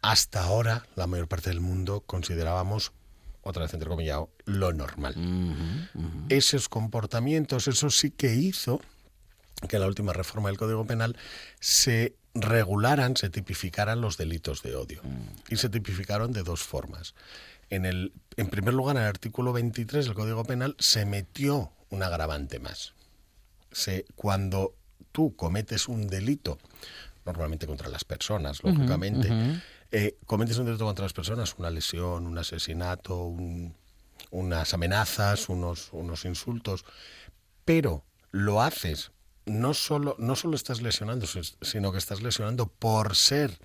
[0.00, 2.92] hasta ahora la mayor parte del mundo considerábamos,
[3.42, 5.14] otra vez entrecomillado, lo normal.
[6.28, 8.80] Esos comportamientos, eso sí que hizo
[9.68, 11.16] que la última reforma del Código Penal
[11.58, 15.02] se regularan, se tipificaran los delitos de odio.
[15.48, 17.14] Y se tipificaron de dos formas.
[17.70, 22.02] En, el, en primer lugar, en el artículo 23 del Código Penal se metió un
[22.02, 22.94] agravante más.
[23.72, 24.74] Se, cuando
[25.12, 26.58] tú cometes un delito,
[27.24, 29.28] normalmente contra las personas, lógicamente,
[29.92, 33.74] eh, cometes un delito contra las personas, una lesión, un asesinato, un-
[34.32, 36.84] unas amenazas, unos, unos insultos,
[37.64, 39.12] pero lo haces,
[39.46, 43.58] no solo, no solo estás lesionando, si- sino que estás lesionando por ser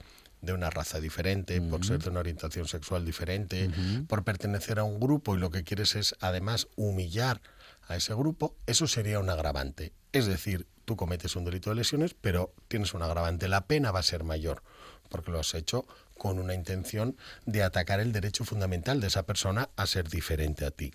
[0.46, 3.70] de una raza diferente, por ser de una orientación sexual diferente,
[4.08, 7.42] por pertenecer a un grupo y lo que quieres es además humillar
[7.88, 9.94] a ese grupo, eso sería un agravante.
[10.12, 13.48] Es decir, tú cometes un delito de lesiones, pero tienes un agravante.
[13.48, 14.64] La pena va a ser mayor,
[15.10, 15.86] porque lo has hecho
[16.18, 20.72] con una intención de atacar el derecho fundamental de esa persona a ser diferente a
[20.72, 20.92] ti.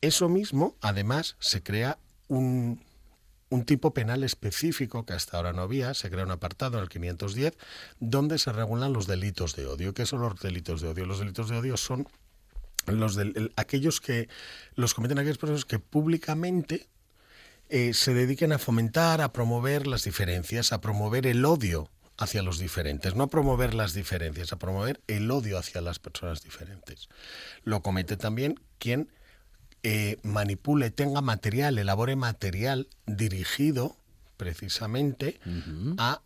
[0.00, 2.80] Eso mismo, además, se crea un,
[3.50, 6.88] un tipo penal específico que hasta ahora no había, se crea un apartado en el
[6.90, 7.56] 510
[7.98, 9.94] donde se regulan los delitos de odio.
[9.94, 11.06] ¿Qué son los delitos de odio?
[11.06, 12.06] Los delitos de odio son
[12.86, 14.28] los el- aquellos que
[14.74, 16.88] los cometen aquellas personas que públicamente
[17.70, 22.58] eh, se dediquen a fomentar, a promover las diferencias, a promover el odio hacia los
[22.58, 27.08] diferentes, no a promover las diferencias, a promover el odio hacia las personas diferentes.
[27.64, 29.12] Lo comete también quien
[29.90, 33.96] eh, manipule, tenga material, elabore material dirigido
[34.36, 35.40] precisamente
[35.96, 36.20] a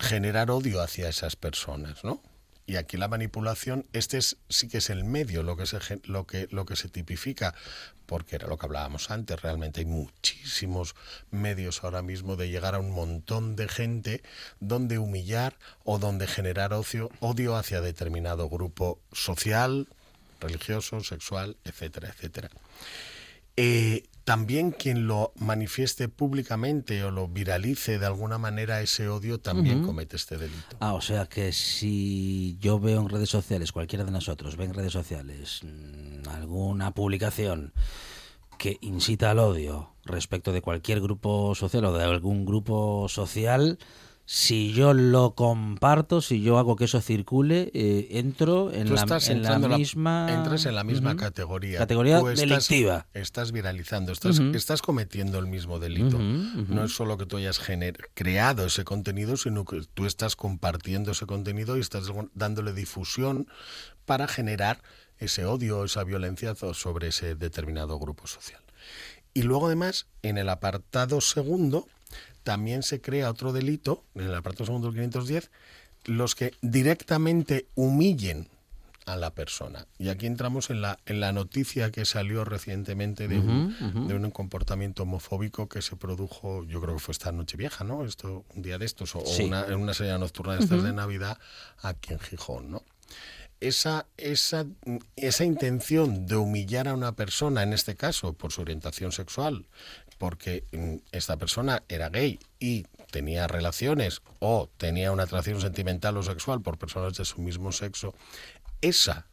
[0.00, 2.20] generar odio hacia esas personas, ¿no?
[2.66, 6.26] Y aquí la manipulación, este es, sí que es el medio, lo que, se, lo,
[6.26, 7.54] que, lo que se tipifica,
[8.06, 10.96] porque era lo que hablábamos antes, realmente hay muchísimos
[11.30, 14.24] medios ahora mismo de llegar a un montón de gente
[14.58, 19.86] donde humillar o donde generar ocio, odio hacia determinado grupo social,
[20.40, 22.50] religioso, sexual, etcétera, etcétera.
[23.56, 29.84] Eh, también quien lo manifieste públicamente o lo viralice de alguna manera ese odio también
[29.84, 30.76] comete este delito.
[30.80, 34.74] Ah, o sea que si yo veo en redes sociales, cualquiera de nosotros ve en
[34.74, 37.74] redes sociales mm, alguna publicación
[38.56, 43.78] que incita al odio respecto de cualquier grupo social o de algún grupo social,
[44.26, 49.00] si yo lo comparto, si yo hago que eso circule, eh, entro en Tú la,
[49.00, 50.26] estás en la entrando en la- misma...
[50.34, 51.78] entras en la misma categoría.
[51.78, 53.06] Categoría Tú delictiva.
[53.12, 56.18] Estás viralizando, estás, estás cometiendo el mismo delito.
[56.18, 57.60] No es solo que tú hayas
[58.14, 63.46] creado ese contenido, sino que tú estás compartiendo ese contenido y estás dándole difusión
[64.06, 64.82] para generar
[65.18, 68.60] ese odio, esa violencia sobre ese determinado grupo social.
[69.34, 71.86] Y luego además, en el apartado segundo,
[72.44, 75.50] también se crea otro delito, en el apartado segundo del 510,
[76.04, 78.48] los que directamente humillen
[79.06, 79.86] a la persona.
[79.98, 84.30] Y aquí entramos en la, en la noticia que salió recientemente de, un, de un
[84.30, 88.04] comportamiento homofóbico que se produjo, yo creo que fue esta noche vieja, ¿no?
[88.04, 89.44] Esto, un día de estos, o, o Sí.
[89.44, 91.38] una, en una serie nocturna de estas de Navidad
[91.82, 92.82] aquí en Gijón, ¿no?
[93.60, 94.66] esa, esa,
[95.16, 99.66] esa intención de humillar a una persona, en este caso por su orientación sexual,
[100.24, 106.22] porque mm, esta persona era gay y tenía relaciones o tenía una atracción sentimental o
[106.22, 108.14] sexual por personas de su mismo sexo,
[108.80, 109.26] esa,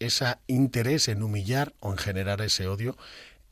[0.00, 2.96] esa interés en humillar o en generar ese odio,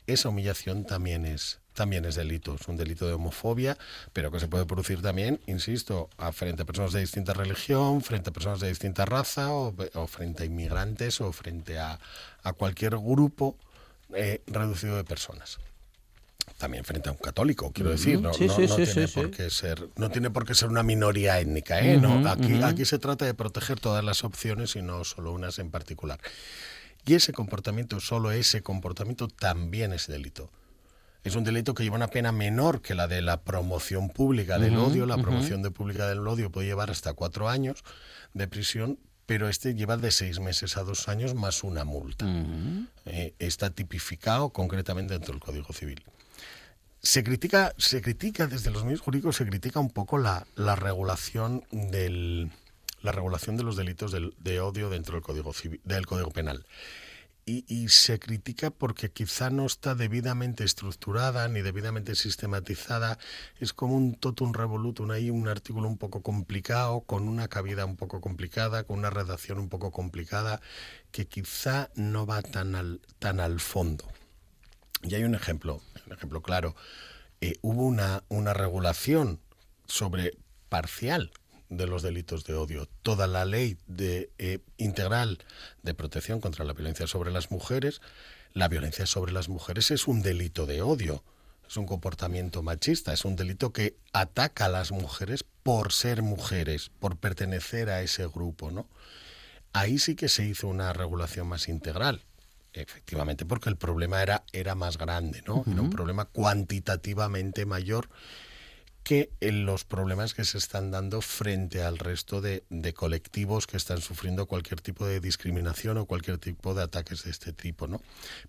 [0.07, 3.77] esa humillación también es también es delito, es un delito de homofobia,
[4.11, 8.33] pero que se puede producir también, insisto, frente a personas de distinta religión, frente a
[8.33, 9.73] personas de distinta raza, o,
[10.07, 11.97] frente a inmigrantes, o frente a,
[12.43, 13.57] a cualquier grupo
[14.13, 15.59] eh, reducido de personas.
[16.57, 19.31] También frente a un católico, quiero decir, no, Sí, no- sí, no sí, tiene por
[19.31, 21.97] qué ser, no tiene por qué ser una minoría étnica, ¿eh?
[21.97, 25.71] No, aquí, aquí se trata de proteger todas las opciones y no solo unas en
[25.71, 26.19] particular.
[27.05, 30.49] Y ese comportamiento, solo ese comportamiento, también es delito.
[31.23, 34.77] Es un delito que lleva una pena menor que la de la promoción pública del
[34.77, 35.05] odio.
[35.05, 37.83] La promoción de pública del odio puede llevar hasta cuatro años
[38.33, 42.25] de prisión, pero este lleva de seis meses a dos años más una multa.
[43.05, 46.03] Eh, está tipificado concretamente dentro del Código Civil.
[47.05, 51.63] Se critica, se critica desde los medios jurídicos, se critica un poco la, la regulación
[51.71, 52.51] del
[53.01, 56.65] la regulación de los delitos del- de odio dentro del Código Civil, del Código Penal.
[57.45, 63.19] Y, se critica porque quizá no está debidamente estructurada ni debidamente sistematizada.
[63.59, 67.97] Es como un totum revolutum, ahí un artículo un poco complicado, con una cabida un
[67.97, 70.61] poco complicada, con una redacción un poco complicada,
[71.11, 74.05] que quizá no va tan al, tan al fondo.
[75.03, 76.75] Y hay un ejemplo, un ejemplo claro.
[77.41, 79.41] Eh, hubo una, una regulación
[79.85, 80.37] sobre
[80.69, 81.31] parcial
[81.69, 82.87] de los delitos de odio.
[83.01, 85.39] Toda la ley de, eh, integral
[85.81, 88.01] de protección contra la violencia sobre las mujeres,
[88.53, 91.23] la violencia sobre las mujeres es un delito de odio.
[91.67, 96.91] Es un comportamiento machista, es un delito que ataca a las mujeres por ser mujeres,
[96.99, 98.87] por pertenecer a ese grupo, ¿no?
[99.71, 102.21] Ahí sí que se hizo una regulación más integral.
[102.73, 105.63] Efectivamente, porque el problema era, era más grande, ¿no?
[105.67, 108.09] Era un problema cuantitativamente mayor
[109.03, 113.77] que en los problemas que se están dando frente al resto de, de colectivos que
[113.77, 118.01] están sufriendo cualquier tipo de discriminación o cualquier tipo de ataques de este tipo, ¿no?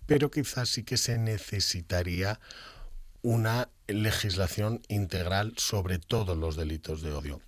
[0.05, 2.39] Pero quizás sí que se necesitaría
[3.21, 7.41] una legislación integral sobre todos los delitos de odio.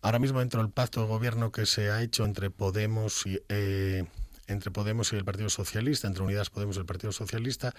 [0.00, 4.04] Ahora mismo dentro del pacto de gobierno que se ha hecho entre Podemos y eh,
[4.48, 7.74] entre Podemos y el Partido Socialista, entre Unidas Podemos y el Partido Socialista,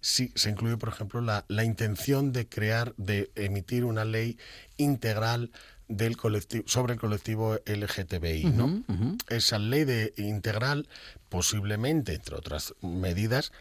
[0.00, 4.38] sí se incluye, por ejemplo, la, la intención de crear, de emitir una ley
[4.76, 5.50] integral
[5.88, 8.44] del colectivo, sobre el colectivo LGTBI.
[8.44, 8.82] ¿no?
[9.28, 10.88] Esa ley de integral,
[11.28, 13.52] posiblemente, entre otras medidas,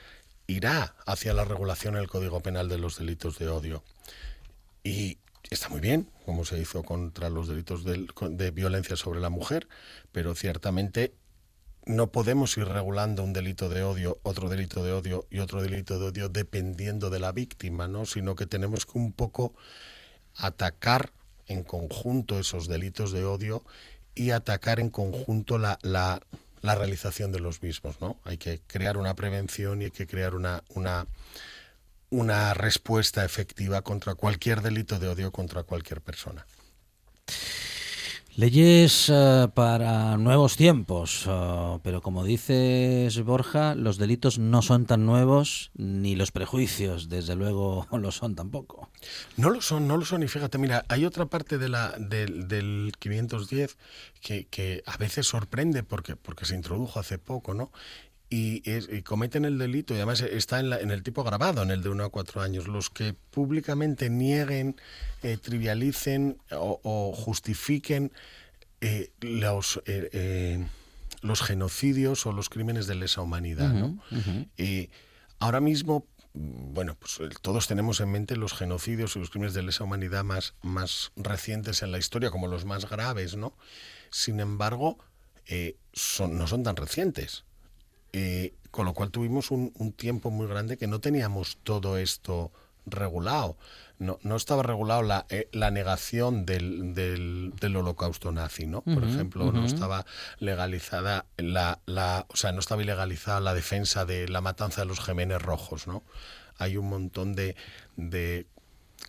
[0.47, 3.83] irá hacia la regulación en el Código Penal de los delitos de odio.
[4.83, 5.17] Y
[5.49, 9.29] está muy bien, como se hizo contra los delitos del- con- de, violencia sobre la
[9.29, 9.67] mujer,
[10.11, 11.13] pero ciertamente
[11.85, 15.99] no podemos ir regulando un delito de odio, otro delito de odio y otro delito
[15.99, 18.05] de odio dependiendo de la víctima, ¿no?
[18.05, 19.53] Sino que tenemos que un poco
[20.35, 21.11] atacar
[21.47, 23.63] en conjunto esos delitos de odio
[24.15, 26.21] y atacar en conjunto la, la,
[26.61, 28.19] realización de los mismos, ¿no?
[28.23, 31.07] Hay que crear una prevención y hay que crear una, una,
[32.09, 36.45] una respuesta efectiva contra cualquier delito de odio contra cualquier persona.
[38.37, 45.05] Leyes eh, para nuevos tiempos, eh, pero como dices Borja, los delitos no son tan
[45.05, 48.89] nuevos ni los prejuicios, desde luego, lo son tampoco.
[49.35, 50.23] No lo son, no lo son.
[50.23, 53.77] Y fíjate, mira, hay otra parte de la, del, del 510
[54.21, 57.69] que, que a veces sorprende porque, porque se introdujo hace poco, ¿no?
[58.33, 61.83] Y, cometen el delito, y además está en, la- en el tipo grabado, en el
[61.83, 64.77] de 1 a 4 años, los que públicamente nieguen,
[65.21, 68.13] eh, trivialicen o, o justifiquen
[68.79, 70.65] eh, los, eh, eh,
[71.21, 73.73] los genocidios o los crímenes de lesa humanidad.
[73.73, 73.99] ¿no?
[74.57, 74.89] Y
[75.39, 79.83] ahora mismo, bueno, pues todos tenemos en mente los genocidios y los crímenes de lesa
[79.83, 83.57] humanidad más, más recientes en la historia, como los más graves, ¿no?
[84.09, 84.97] Sin embargo,
[85.91, 87.43] son, no son tan recientes.
[88.13, 92.51] Eh, con lo cual tuvimos un, un tiempo muy grande que no teníamos todo esto
[92.85, 93.57] regulado.
[93.99, 98.81] No, no estaba regulado la, eh, la negación del, del, del holocausto nazi, ¿no?
[98.81, 100.05] Por ejemplo, no estaba
[100.39, 104.99] legalizada la, la, o sea, no estaba ilegalizada la defensa de la matanza de los
[104.99, 106.03] Jiménez Rojos, ¿no?
[106.61, 107.55] hay un montón de,
[107.97, 108.45] de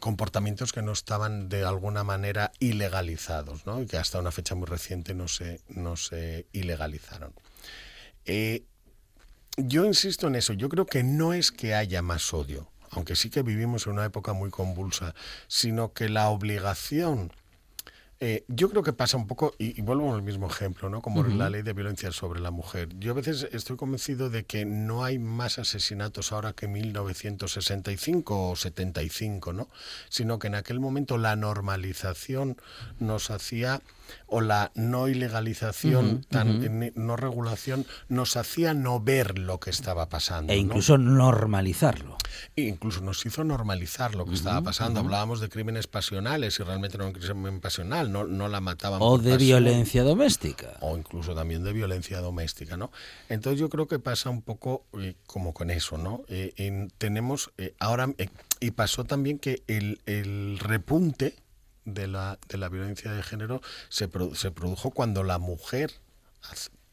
[0.00, 3.82] comportamientos que no estaban de alguna manera ilegalizados, ¿no?
[3.82, 7.34] Y que hasta una fecha muy reciente no se, no se ilegalizaron.
[8.24, 8.64] Eh,
[9.56, 13.30] yo insisto en eso, yo creo que no es que haya más odio, aunque sí
[13.30, 15.14] que vivimos en una época muy convulsa,
[15.48, 17.32] sino que la obligación
[18.24, 21.02] eh, yo creo que pasa un poco, y, y vuelvo al mismo ejemplo, ¿no?
[21.02, 22.88] Como la ley de violencia sobre la mujer.
[23.00, 28.54] Yo a veces estoy convencido de que no hay más asesinatos ahora que 1965 o
[28.54, 29.68] 75, ¿no?
[30.08, 32.56] Sino que en aquel momento la normalización
[33.00, 33.82] nos hacía
[34.26, 40.08] o la no ilegalización, tan, ni- no regulación, nos hacía no ver lo que estaba
[40.08, 40.52] pasando.
[40.52, 40.62] E ¿no?
[40.62, 42.16] incluso normalizarlo.
[42.56, 45.00] E incluso nos hizo normalizar lo que estaba pasando.
[45.00, 49.00] Hablábamos de crímenes pasionales y realmente no era un crimen pasional, no, no la mataban.
[49.02, 49.38] O de pasión.
[49.64, 50.78] violencia doméstica.
[50.80, 52.90] O incluso también de violencia doméstica, ¿no?
[53.28, 56.22] Entonces yo creo que pasa un poco eh, como con eso, ¿no?
[56.28, 58.28] Eh, en- tenemos eh, ahora, eh,
[58.60, 61.34] y pasó también que el, el repunte
[61.84, 65.92] de la, de la violencia de género se, se produjo cuando la mujer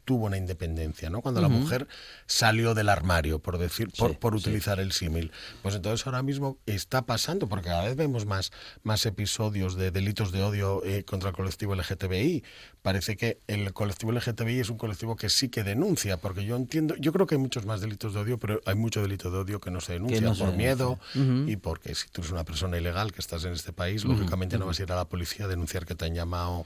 [0.10, 1.22] tuvo una independencia, ¿no?
[1.22, 1.88] Cuando la mujer
[2.26, 4.40] salió del armario, por decir, por, Sí, por sí.
[4.40, 5.32] utilizar el símil.
[5.62, 10.32] Pues entonces ahora mismo está pasando, porque cada vez vemos más, más episodios de delitos
[10.32, 12.44] de odio eh, contra el colectivo LGTBI.
[12.82, 16.96] Parece que el colectivo LGTBI es un colectivo que sí que denuncia, porque yo entiendo,
[16.96, 19.60] yo creo que hay muchos más delitos de odio, pero hay mucho delito de odio
[19.60, 20.98] que no se denuncia no se por miedo
[21.46, 24.66] y porque si tú eres una persona ilegal que estás en este país, lógicamente no
[24.66, 26.66] vas a ir a la policía a denunciar que te han llamado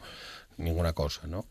[0.56, 1.46] ninguna cosa, ¿no?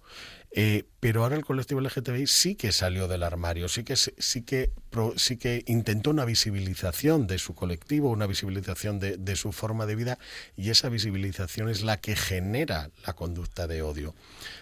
[0.55, 4.71] Eh, pero ahora el colectivo LGTBI sí que salió del armario, sí que sí que
[5.17, 9.95] sí que intentó una visibilización de su colectivo, una visibilización de, de su forma de
[9.97, 10.19] vida
[10.55, 14.15] y esa visibilización es la que genera la conducta de odio.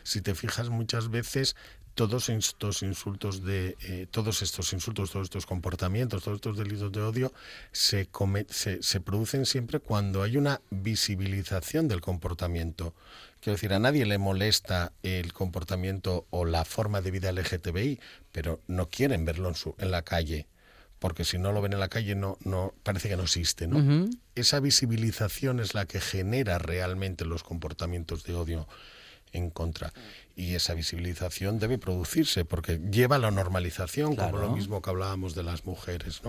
[0.05, 1.57] Si te fijas muchas veces
[1.97, 7.03] todos estos insultos de eh, todos estos insultos, todos estos comportamientos, todos estos delitos de
[7.03, 7.33] odio
[7.73, 12.95] se, come- se, se producen siempre cuando hay una visibilización del comportamiento.
[13.41, 17.99] Quiero decir, a nadie le molesta el comportamiento o la forma de vida LGTBI,
[18.33, 20.47] pero no quieren verlo en, su, en la calle,
[20.99, 23.67] porque si no lo ven en la calle no, no parece que no existe.
[23.67, 24.09] ¿no?
[24.35, 28.69] Esa visibilización es la que genera realmente los comportamientos de odio
[29.33, 29.93] en contra.
[30.37, 35.35] Y esa visibilización debe producirse porque lleva a la normalización, como lo mismo que hablábamos
[35.35, 36.21] de las mujeres.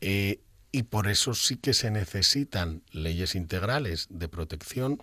[0.00, 0.40] Eh,
[0.70, 4.98] y por eso sí que se necesitan leyes integrales de protección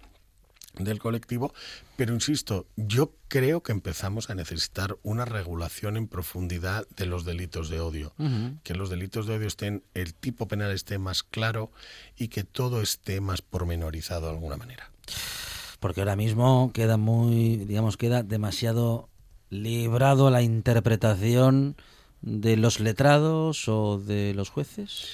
[0.76, 1.54] del colectivo,
[1.98, 7.70] pero insisto, yo creo que empezamos a necesitar una regulación en profundidad de los delitos
[7.70, 8.14] de odio,
[8.64, 11.72] que los delitos de odio estén, el tipo penal esté más claro
[12.18, 14.92] y que todo esté más pormenorizado de alguna manera.
[15.80, 19.10] Porque ahora mismo queda muy, digamos, queda demasiado
[19.50, 21.76] librado a la interpretación
[22.22, 25.08] de los letrados o de los jueces.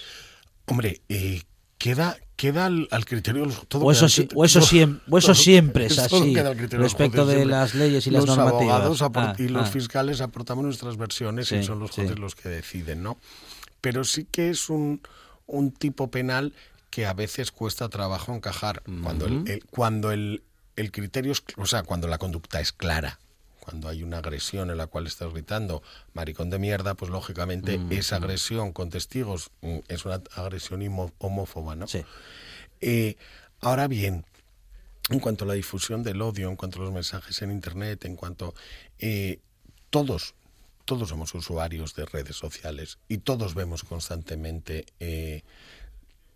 [0.65, 1.41] Hombre, eh,
[1.77, 5.01] queda queda al, al criterio de los- todo O eso, queda sí- o eso, siem-
[5.09, 6.35] o eso todo- siempre es todo así
[6.77, 7.45] respecto de siempre.
[7.57, 8.75] las leyes y las los normativas.
[8.75, 9.71] abogados Ah, y los ah.
[9.71, 12.01] fiscales aportamos nuestras versiones Sí, y son los sí.
[12.01, 13.17] jueces los que deciden, ¿no?
[13.81, 15.01] Pero sí que es un,
[15.47, 16.53] un tipo penal
[16.91, 20.43] que a veces cuesta trabajo encajar cuando el, el- cuando el,
[20.75, 23.17] el criterio es, o sea, cuando la conducta es clara.
[23.67, 28.15] Cuando hay una agresión en la cual estás gritando maricón de mierda, pues lógicamente esa
[28.15, 30.81] agresión con testigos mm, es una agresión
[31.17, 31.85] homófoba, ¿no?
[31.85, 32.05] Sí.
[32.79, 33.17] Eh,
[33.59, 34.23] ahora bien,
[35.09, 38.15] en cuanto a la difusión del odio, en cuanto a los mensajes en Internet, en
[38.15, 38.55] cuanto...
[38.99, 39.41] eh,
[39.89, 40.35] todos,
[40.85, 45.43] todos somos usuarios de redes sociales y todos vemos constantemente eh,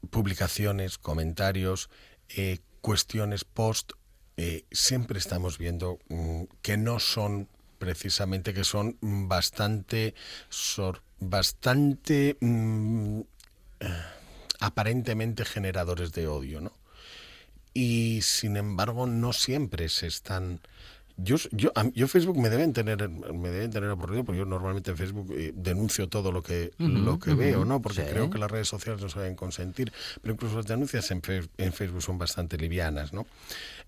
[0.09, 1.89] publicaciones, comentarios,
[2.29, 3.93] eh, cuestiones post.
[4.37, 7.47] Eh, siempre estamos viendo mm, que no son
[7.79, 10.13] precisamente, que son bastante,
[11.19, 13.21] bastante mm,
[14.59, 16.73] aparentemente generadores de odio, ¿no?
[17.73, 20.61] Y sin embargo, no siempre se están.
[21.17, 24.97] Yo, yo, yo Facebook me deben tener me deben tener aburrido porque yo normalmente en
[24.97, 27.81] Facebook eh, denuncio todo lo que lo que veo, ¿no?
[27.81, 28.09] Porque sí.
[28.09, 29.91] creo que las redes sociales no se deben consentir,
[30.21, 33.25] pero incluso las denuncias en, Fe- en Facebook son bastante livianas, ¿no?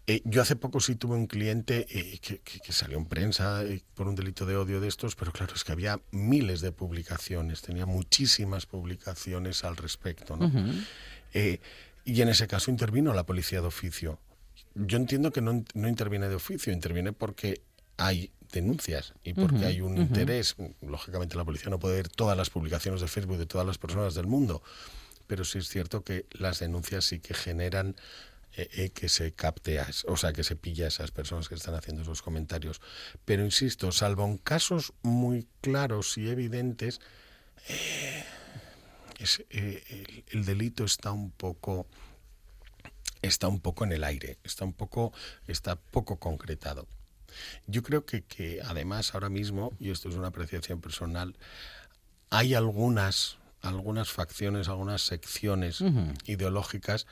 [0.06, 3.64] Eh, yo hace poco sí tuve un cliente eh, que, que- que salió en prensa
[3.64, 6.72] eh, por un delito de odio de estos, pero claro, es que había miles de
[6.74, 10.52] publicaciones, tenía muchísimas publicaciones al respecto, ¿no?
[12.06, 14.20] Y en ese caso intervino la policía de oficio.
[14.76, 17.62] Yo entiendo que no, no interviene de oficio, interviene porque
[17.98, 20.56] hay denuncias y porque hay un interés.
[20.82, 24.14] Lógicamente la policía no puede ver todas las publicaciones de Facebook de todas las personas
[24.14, 24.64] del mundo,
[25.28, 27.96] pero sí es cierto que las denuncias sí que generan
[28.56, 31.56] eh, eh, que se capte, a o sea, que se pilla a esas personas que
[31.56, 32.82] están haciendo esos comentarios.
[33.26, 37.02] Pero insisto, salvo en casos muy claros y evidentes,
[39.18, 41.88] es, eh, el, el delito está un poco
[43.24, 45.12] está un poco en el aire, está un poco,
[45.48, 46.88] está poco concretado.
[47.66, 51.36] Yo creo que, que además ahora mismo, y esto es una apreciación personal,
[52.30, 55.84] hay algunas, algunas facciones, algunas secciones
[56.26, 57.08] ideológicas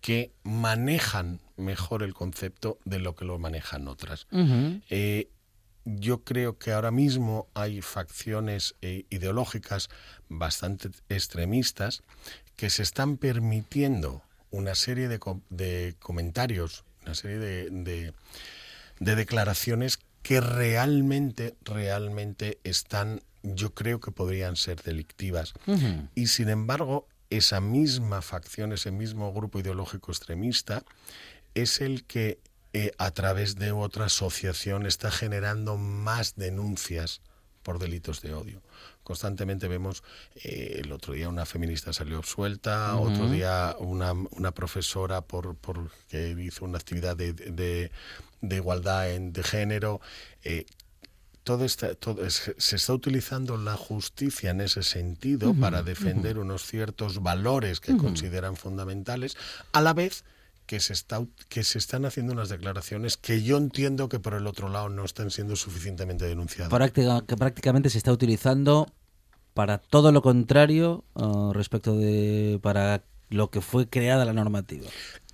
[0.00, 4.26] que manejan mejor el concepto de lo que lo manejan otras.
[4.90, 5.28] Eh,
[5.84, 9.88] yo creo que ahora mismo hay facciones eh, ideológicas
[10.28, 12.02] bastante extremistas
[12.56, 14.22] que se están permitiendo
[14.54, 18.12] una serie de, co- de comentarios, una serie de, de-
[19.00, 25.52] de declaraciones que realmente, realmente están, yo creo que podrían ser delictivas.
[26.14, 30.84] Y sin embargo, esa misma facción, ese mismo grupo ideológico extremista,
[31.54, 32.38] es el que
[32.72, 37.20] eh, a través de otra asociación está generando más denuncias
[37.62, 38.62] por delitos de odio.
[39.04, 40.02] Constantemente vemos,
[40.42, 45.90] eh, el otro día una feminista salió absuelta, otro día una, una profesora por, por
[46.08, 47.90] que hizo una actividad de, de-
[48.40, 50.00] de igualdad en- de género.
[50.42, 50.66] eh,
[51.44, 57.22] todo está, todo, se está utilizando la justicia en ese sentido para defender unos ciertos
[57.22, 59.36] valores que consideran fundamentales,
[59.72, 60.24] a la vez
[60.66, 64.46] que se, está, que se están haciendo unas declaraciones que yo entiendo que por el
[64.46, 66.70] otro lado no están siendo suficientemente denunciadas.
[66.70, 68.86] Práctica- que prácticamente se está utilizando
[69.52, 74.86] para todo lo contrario eh, respecto de para lo que fue creada la normativa.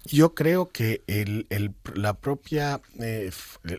[0.07, 3.31] Yo creo que el, el- la, propia, eh,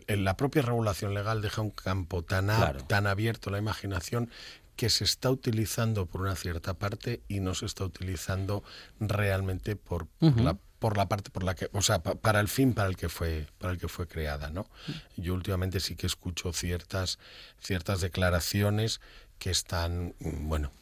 [0.08, 2.84] la propia regulación legal deja un campo tan, a- Claro.
[2.84, 4.30] tan abierto a la imaginación
[4.76, 8.62] que se está utilizando por una cierta parte y no se está utilizando
[9.00, 12.48] realmente por, por la por la parte por la que o sea pa- para el
[12.48, 14.66] fin para el que fue para el que fue creada no
[15.16, 17.18] yo últimamente sí que escucho ciertas
[17.60, 19.00] ciertas declaraciones
[19.38, 20.72] que están mm, bueno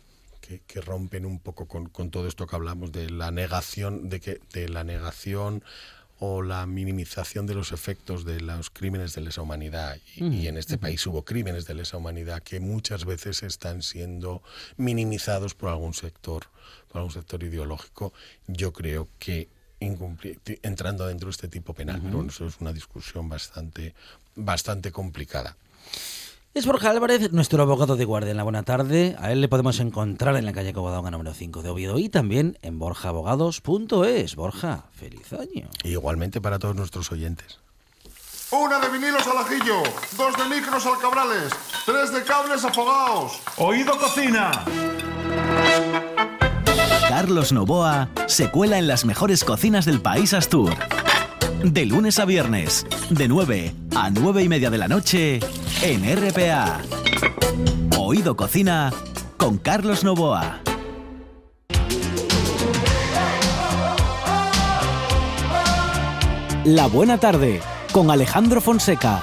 [0.41, 4.21] que, que rompen un poco con, con todo esto que hablamos de la negación de
[4.21, 5.63] que de la negación
[6.23, 9.97] o la minimización de los efectos de los crímenes de lesa humanidad.
[10.17, 14.43] Y, y en este país hubo crímenes de lesa humanidad que muchas veces están siendo
[14.77, 16.43] minimizados por algún sector
[16.89, 18.13] por algún sector ideológico.
[18.47, 19.49] Yo creo que
[19.81, 23.95] entrando dentro de este tipo penal pero bueno, eso es una discusión bastante
[24.37, 25.57] bastante complicada
[26.53, 29.15] Es Borja Álvarez, nuestro abogado de guardia en la buena tarde.
[29.21, 32.59] A él le podemos encontrar en la calle Covadonga número 5 de Oviedo y también
[32.63, 34.35] en borjaabogados.es.
[34.35, 35.69] Borja, feliz año.
[35.85, 37.59] igualmente para todos nuestros oyentes
[38.51, 39.81] Una de vinilos al ajillo,
[40.17, 41.53] dos de micros al cabrales,
[41.87, 43.41] tres de cables afogados.
[43.57, 44.51] Oído cocina.
[47.11, 50.71] Carlos Novoa se cuela en las mejores cocinas del país Astur.
[51.61, 55.41] De lunes a viernes, de 9 a 9 y media de la noche,
[55.83, 56.79] en RPA.
[57.99, 58.93] Oído Cocina
[59.37, 60.61] con Carlos Novoa.
[66.65, 69.21] La buena tarde con Alejandro Fonseca.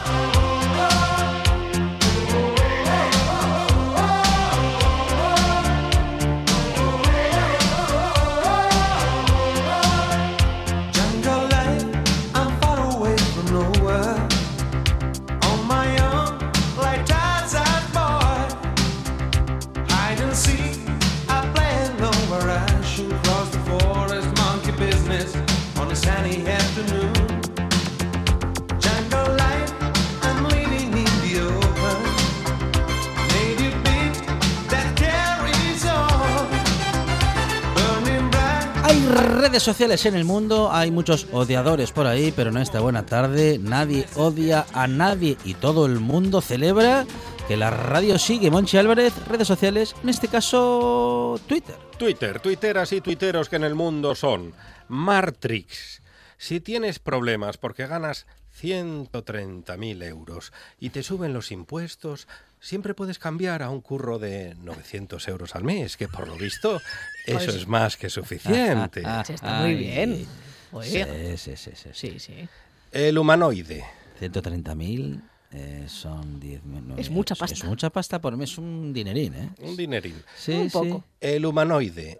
[39.57, 43.57] Redes sociales en el mundo, hay muchos odiadores por ahí, pero en esta buena tarde
[43.59, 47.07] nadie odia a nadie y todo el mundo celebra
[47.47, 48.51] que la radio sigue.
[48.51, 51.75] Monchi Álvarez, redes sociales, en este caso Twitter.
[51.97, 54.53] Twitter, tuiteras y tuiteros que en el mundo son
[54.89, 56.03] Martrix.
[56.37, 58.27] Si tienes problemas porque ganas
[58.61, 62.27] 130.000 euros y te suben los impuestos,
[62.59, 66.81] siempre puedes cambiar a un curro de 900 euros al mes, que por lo visto
[67.25, 69.03] eso es más que suficiente.
[69.25, 70.25] Sí, está muy bien.
[70.71, 71.37] Oye.
[71.37, 71.89] Sí, sí, sí, sí.
[71.93, 72.49] Sí, sí.
[72.91, 73.83] El humanoide.
[74.19, 76.61] 130.000 eh, son 10
[76.97, 77.67] Es mucha Es pasta.
[77.67, 79.49] mucha pasta por mes, un dinerín, ¿eh?
[79.59, 80.21] Un dinerín.
[80.35, 80.73] Sí, Un sí.
[80.73, 81.03] poco.
[81.21, 82.19] El humanoide.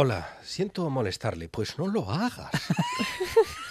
[0.00, 1.48] Hola, siento molestarle.
[1.48, 2.50] Pues no lo hagas.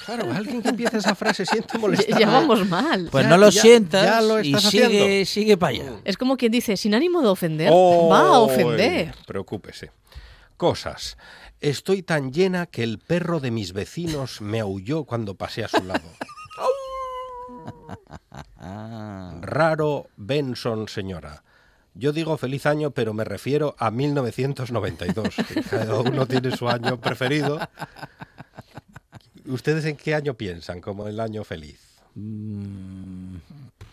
[0.05, 2.21] Claro, alguien que empieza esa frase, siento molestarle.
[2.25, 3.09] Ya vamos mal.
[3.11, 5.91] Pues Ya- no lo ya- sientas ya lo y estás sigue, sigue para allá.
[6.05, 9.13] Es como quien dice, sin ánimo de ofender, Oh, va a ofender.
[9.25, 9.91] Preocúpese.
[10.55, 11.17] Cosas.
[11.59, 15.83] Estoy tan llena que el perro de mis vecinos me aulló cuando pasé a su
[15.83, 16.09] lado.
[19.41, 21.43] Raro Benson, señora.
[21.97, 25.35] Yo digo feliz año, pero me refiero a 1992.
[25.47, 27.59] que Cada uno tiene su año preferido.
[29.45, 31.79] ¿Ustedes en qué año piensan como el año feliz?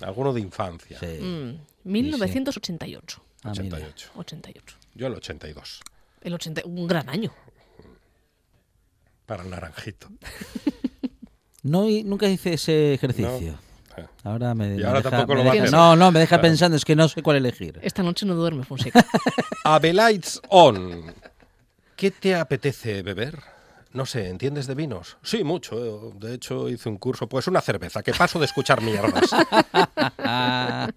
[0.01, 0.99] Alguno de infancia.
[1.01, 3.23] Mm, 1988.
[3.45, 3.77] Ah, mira.
[3.77, 4.11] 88.
[4.17, 4.77] 88.
[4.95, 5.81] Yo el 82.
[6.21, 7.33] El 80, un gran año.
[9.27, 10.09] Para el naranjito.
[11.67, 13.53] No, nunca hice ese ejercicio.
[13.53, 13.59] No.
[14.23, 15.77] Ahora me, Y me ahora deja, tampoco me lo va a deja- hacer.
[15.79, 16.43] No, no, me deja Claro.
[16.43, 17.79] pensando, es que no sé cuál elegir.
[17.83, 19.05] Esta noche no duerme, Fonseca.
[19.65, 21.15] Abelights On.
[21.97, 23.39] ¿Qué te apetece beber?
[23.93, 25.17] No sé, ¿entiendes de vinos?
[25.23, 26.13] Sí, mucho.
[26.19, 27.29] De hecho, hice un curso.
[27.29, 29.31] Pues una cerveza, que paso de escuchar mierdas.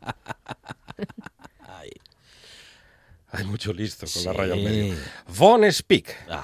[3.32, 4.96] Hay mucho listo con la raya al medio.
[5.38, 6.16] Von Speak.
[6.30, 6.44] Ah.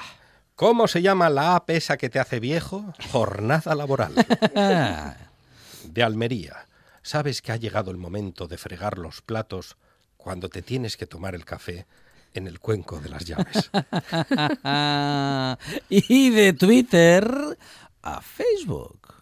[0.56, 2.94] ¿Cómo se llama la app esa que te hace viejo?
[3.12, 4.14] Jornada laboral.
[5.94, 6.66] De Almería.
[7.04, 9.78] ¿Sabes que ha llegado el momento de fregar los platos
[10.18, 11.86] cuando te tienes que tomar el café
[12.34, 13.70] en el cuenco de las llaves?
[15.90, 17.30] y de Twitter
[18.02, 19.14] a Facebook.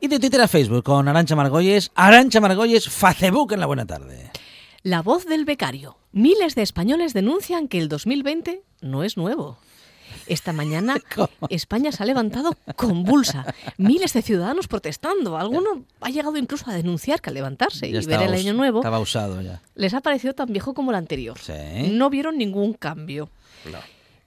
[0.00, 1.92] Y de Twitter a Facebook con Arancha Margolles.
[1.94, 4.30] Arancha Margolles, Facebook en la buena tarde.
[4.82, 5.98] La voz del becario.
[6.10, 9.58] Miles de españoles denuncian que el 2020 no es nuevo.
[10.30, 10.94] Esta mañana
[11.50, 13.44] España se ha levantado convulsa.
[13.76, 15.36] Miles de ciudadanos protestando.
[15.36, 18.78] Alguno ha llegado incluso a denunciar que al levantarse Ya y ver el año nuevo
[18.78, 19.60] Estaba usado ya.
[19.74, 21.36] les ha parecido tan viejo como el anterior.
[21.38, 21.90] Sí.
[21.90, 23.28] No vieron ningún cambio.
[23.70, 23.78] No.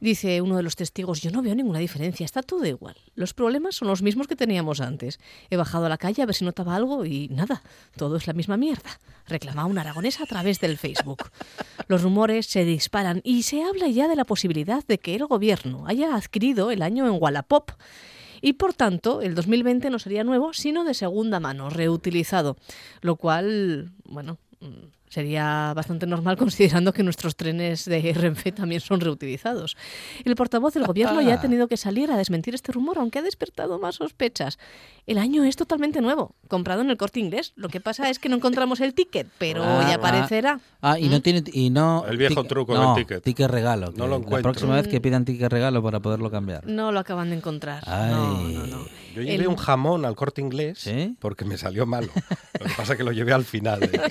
[0.03, 2.97] Dice uno de los testigos, yo no veo ninguna diferencia, está todo igual.
[3.15, 5.17] Los problemas son los mismos que teníamos antes.
[5.49, 7.63] He bajado a la calle a ver si notaba algo y nada,
[7.95, 8.99] todo es la misma mierda.
[9.29, 11.31] Reclamaba un aragonés a través del Facebook.
[11.87, 15.87] Los rumores se disparan y se habla ya de la posibilidad de que el gobierno
[15.87, 17.71] haya adquirido el año en Wallapop.
[18.41, 22.57] Y por tanto, el 2020 no sería nuevo, sino de segunda mano, reutilizado.
[22.99, 24.67] Lo cual, bueno, mm,
[25.13, 29.77] sería bastante normal considerando que nuestros trenes de Renfe también son reutilizados.
[30.25, 33.21] El portavoz del gobierno ya ha tenido que salir a desmentir este rumor, aunque ha
[33.21, 34.57] despertado más sospechas.
[35.05, 37.51] El año es totalmente nuevo, comprado en el corte inglés.
[37.57, 39.95] Lo que pasa es que no encontramos el ticket, pero Ah, ya ah.
[39.95, 40.59] aparecerá.
[40.81, 43.49] Ah, y no tiene y no El viejo truco del no, ticket.
[43.49, 43.91] regalo.
[43.97, 44.51] No lo La encuentro.
[44.53, 46.65] próxima vez que pidan ticket regalo para poderlo cambiar.
[46.65, 47.83] No lo acaban de encontrar.
[47.85, 48.11] Ay.
[48.11, 48.85] No, no, no.
[49.13, 51.15] Yo llevé El- un jamón al corte inglés ¿Sí?
[51.19, 52.07] porque me salió malo.
[52.59, 54.01] Lo que pasa es que lo llevé al final, eh,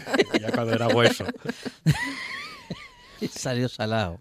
[0.40, 1.24] ya cuando era hueso.
[3.30, 4.20] Salió salado.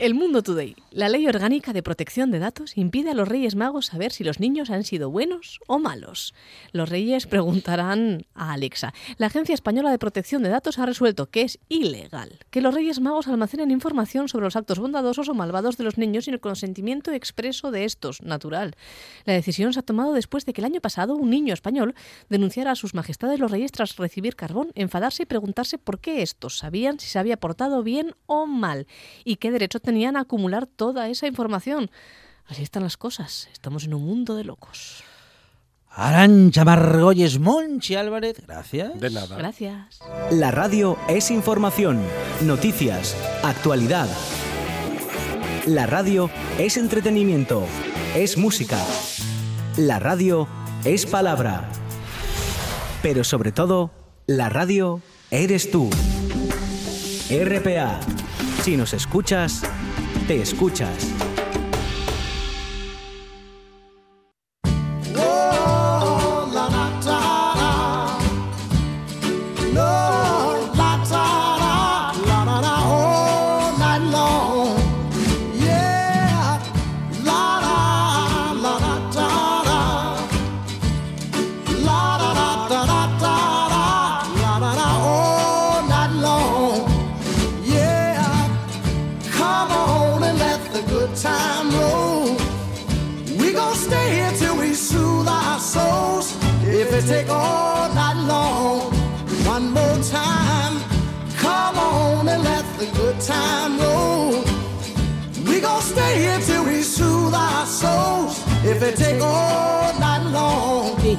[0.00, 0.76] El Mundo Today.
[0.90, 4.40] La ley orgánica de protección de datos impide a los Reyes Magos saber si los
[4.40, 6.34] niños han sido buenos o malos.
[6.72, 8.94] Los Reyes preguntarán a Alexa.
[9.18, 13.00] La Agencia Española de Protección de Datos ha resuelto que es ilegal que los Reyes
[13.00, 17.12] Magos almacenen información sobre los actos bondadosos o malvados de los niños sin el consentimiento
[17.12, 18.74] expreso de estos, natural.
[19.24, 21.94] La decisión se ha tomado después de que el año pasado un niño español
[22.28, 26.58] denunciara a sus majestades los reyes tras recibir carbón, enfadarse y preguntarse por qué estos
[26.58, 28.86] sabían si se había portado bien o mal
[29.24, 31.90] y qué derecho tenían a acumular toda esa información.
[32.46, 33.48] Así están las cosas.
[33.52, 35.02] Estamos en un mundo de locos.
[35.96, 38.98] Arancha Margolles, Monchi Álvarez, gracias.
[38.98, 39.36] De nada.
[39.36, 40.00] Gracias.
[40.32, 42.00] La radio es información,
[42.42, 44.08] noticias, actualidad.
[45.66, 47.64] La radio es entretenimiento,
[48.16, 48.78] es música.
[49.76, 50.48] La radio
[50.84, 51.70] es palabra.
[53.00, 53.92] Pero sobre todo,
[54.26, 55.00] la radio
[55.30, 55.90] eres tú.
[57.30, 58.00] RPA.
[58.62, 59.62] Si nos escuchas,
[60.26, 61.33] te escuchas.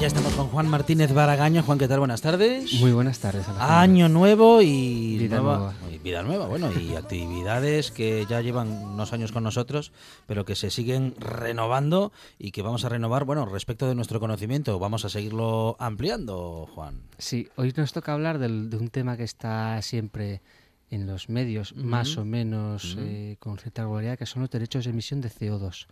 [0.06, 1.64] Ya estamos con Juan Martínez Baragaño.
[1.64, 1.98] Juan, ¿qué tal?
[1.98, 2.74] Buenas tardes.
[2.80, 3.48] Muy buenas tardes.
[3.60, 5.74] Año nuevo y Vida nueva.
[5.92, 9.92] y vida nueva, bueno, y actividades que ya llevan unos años con nosotros,
[10.28, 14.78] pero que se siguen renovando y que vamos a renovar, bueno, respecto de nuestro conocimiento,
[14.78, 17.02] vamos a seguirlo ampliando, Juan.
[17.18, 20.42] Sí, hoy nos toca hablar del- de un tema que está siempre
[20.92, 23.04] en los medios, más o menos Ujú.
[23.04, 25.88] eh, con cierta regularidad, que son los derechos de emisión de CO2.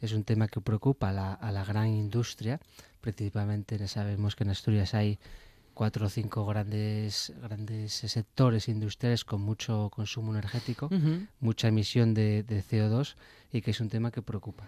[0.00, 2.60] Es un tema que preocupa a la, a la gran industria,
[3.00, 5.18] principalmente sabemos que en Asturias hay
[5.76, 10.88] cuatro o cinco grandes, grandes sectores industriales con mucho consumo energético,
[11.38, 13.14] mucha emisión de, de CO2
[13.52, 14.64] y que es un tema que preocupa.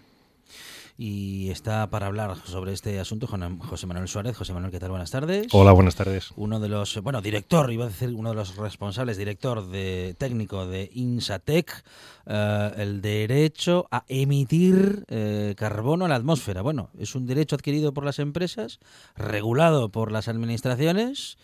[0.97, 4.35] Y está para hablar sobre este asunto José Manuel Suárez.
[4.35, 4.89] José Manuel, ¿qué tal?
[4.89, 5.47] Buenas tardes.
[5.51, 6.31] Hola, buenas tardes.
[6.35, 10.67] Uno de los, bueno, director, iba a decir uno de los responsables, director de técnico
[10.67, 11.83] de Insatec,
[12.25, 16.61] eh, el derecho a emitir eh, carbono a la atmósfera.
[16.61, 18.79] Bueno, es un derecho adquirido por las empresas,
[19.15, 21.37] regulado por las administraciones.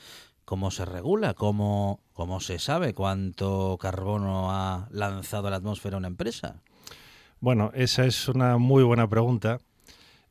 [0.43, 1.33] ¿Cómo se regula?
[1.33, 6.61] ¿Cómo, cómo se sabe cuánto carbono ha lanzado a la atmósfera una empresa?
[7.45, 9.59] Bueno, esa es una muy buena pregunta.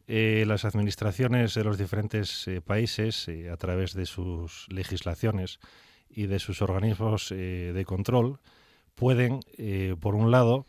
[0.08, 5.60] Eh, las administraciones de los diferentes eh, países, eh, a través de sus legislaciones
[6.10, 8.40] y de sus organismos de control,
[8.96, 9.38] pueden,
[10.00, 10.66] por un lado,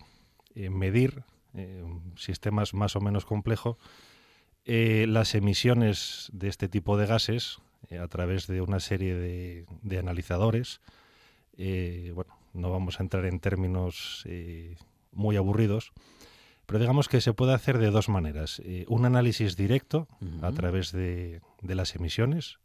[0.53, 1.23] medir
[2.15, 3.77] sistemas más o menos complejos
[4.65, 7.57] las emisiones de este tipo de gases
[7.99, 10.79] a través de una serie de, de analizadores.
[11.57, 14.25] Bueno, no vamos a entrar en términos
[15.11, 15.91] muy aburridos,
[16.65, 18.61] pero digamos que se puede hacer de dos maneras.
[18.65, 20.07] Eh, un análisis directo
[20.41, 22.59] a través de, de las emisiones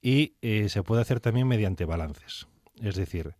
[0.00, 2.46] y eh, se puede hacer también mediante balances.
[2.80, 3.34] Es decir,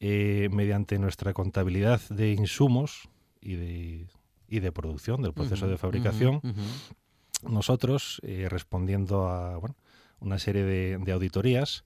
[0.00, 3.08] eh, mediante nuestra contabilidad de insumos
[3.40, 4.06] y de,
[4.48, 6.40] y de producción, del proceso de fabricación,
[7.42, 9.76] nosotros, respondiendo a bueno,
[10.20, 11.84] una serie de, de auditorías,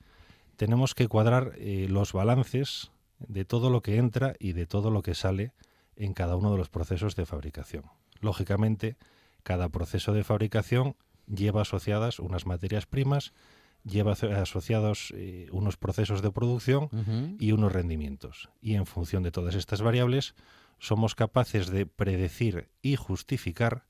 [0.57, 5.14] tenemos que cuadrar los balances de todo lo que entra y de todo lo que
[5.14, 5.52] sale
[5.97, 7.84] en cada uno de los procesos de fabricación.
[8.20, 8.97] Lógicamente,
[9.42, 13.32] cada proceso de fabricación lleva asociadas unas materias primas,
[13.84, 18.49] lleva aso- asociados eh, unos procesos de producción y unos rendimientos.
[18.61, 20.34] Y en función de todas estas variables,
[20.78, 23.84] somos capaces de predecir y justificar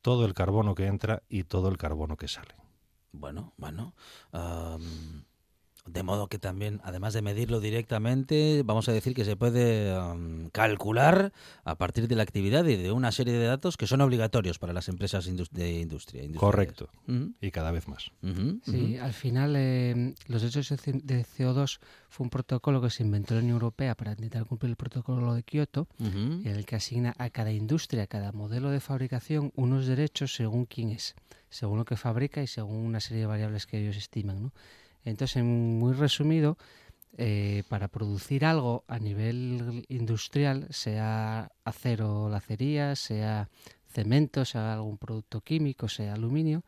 [0.00, 2.54] todo el carbono que entra y todo el carbono que sale.
[3.12, 3.94] Bueno, bueno.
[5.84, 10.48] De modo que también, además de medirlo directamente, vamos a decir que se puede am,
[10.50, 11.32] calcular
[11.64, 14.72] a partir de la actividad y de una serie de datos que son obligatorios para
[14.72, 16.22] las empresas de industria.
[16.36, 16.88] Correcto.
[17.40, 18.10] Y cada vez más.
[18.64, 23.02] Sí, al final eh, los derechos de C- de CO2 fue un protocolo que se
[23.02, 26.76] inventó en la Unión Europea para intentar cumplir el protocolo de Kioto, en el que
[26.76, 31.14] asigna a cada industria, a cada modelo de fabricación, unos derechos según quién es,
[31.50, 34.42] según lo que fabrica y según una serie de variables que ellos estiman.
[34.44, 34.52] ¿no?
[35.04, 36.56] Entonces, en muy resumido,
[37.18, 43.50] eh, para producir algo a nivel industrial, sea acero o lacería, sea
[43.92, 46.64] cemento, sea algún producto químico, sea aluminio,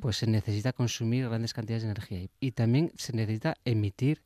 [0.00, 2.28] pues se necesita consumir grandes cantidades de energía.
[2.38, 4.22] Y, también se necesita emitir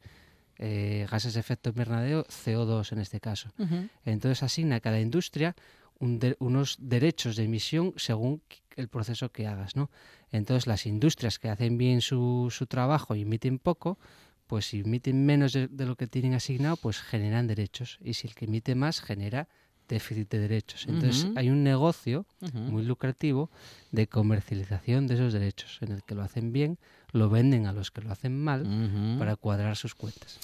[0.58, 3.48] eh, gases de efecto invernadero, CO2 en este caso.
[3.58, 3.88] Ujú.
[4.04, 5.56] Entonces asigna a cada industria
[6.02, 8.42] un de- unos derechos de emisión según
[8.76, 9.88] el proceso que hagas, ¿no?
[10.30, 13.98] Entonces las industrias que hacen bien su, su trabajo y emiten poco,
[14.46, 17.98] pues si emiten menos de, de lo que tienen asignado, pues generan derechos.
[18.02, 19.48] Y si el que emite más genera
[19.88, 20.86] déficit de derechos.
[20.88, 22.24] Entonces hay un negocio
[22.70, 23.50] muy lucrativo
[23.90, 26.78] de comercialización de esos derechos, en el que lo hacen bien,
[27.12, 28.62] lo venden a los que lo hacen mal
[29.18, 30.38] para cuadrar sus cuentas.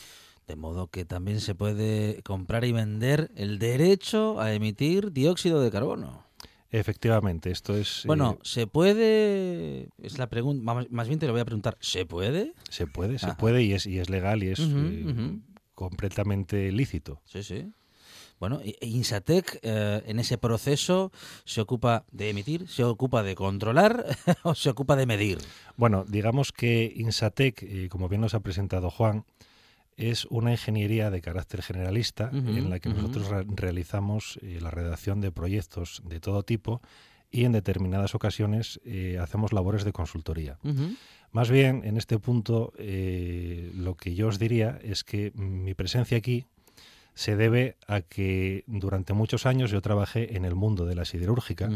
[0.48, 5.70] De modo que también se puede comprar y vender el derecho a emitir dióxido de
[5.70, 6.24] carbono.
[6.70, 8.02] Efectivamente, esto es...
[8.06, 9.90] Bueno, eh, ¿se puede?
[9.98, 12.54] Es la pregunta, más bien te lo voy a preguntar, ¿se puede?
[12.70, 13.36] se puede, se Ajá.
[13.36, 15.38] puede y es, y es legal y es eh,
[15.74, 17.20] completamente lícito.
[17.26, 17.70] Sí, sí.
[18.40, 21.12] Bueno, e Insatec eh, en ese proceso
[21.44, 24.06] se ocupa de emitir, se ocupa de controlar
[24.44, 25.38] o se ocupa de medir.
[25.76, 29.24] Bueno, digamos que Insatec, eh, como bien nos ha presentado Juan,
[29.98, 35.20] es una ingeniería de carácter generalista en la que nosotros re- realizamos eh, la redacción
[35.20, 36.80] de proyectos de todo tipo
[37.30, 40.58] y en determinadas ocasiones eh, hacemos labores de consultoría.
[41.30, 46.16] Más bien, en este punto, eh, lo que yo os diría es que mi presencia
[46.16, 46.46] aquí
[47.14, 51.68] se debe a que durante muchos años yo trabajé en el mundo de la siderúrgica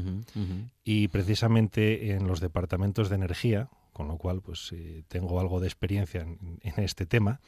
[0.85, 5.67] y precisamente en los departamentos de energía, con lo cual pues eh, tengo algo de
[5.67, 7.41] experiencia en, en este tema.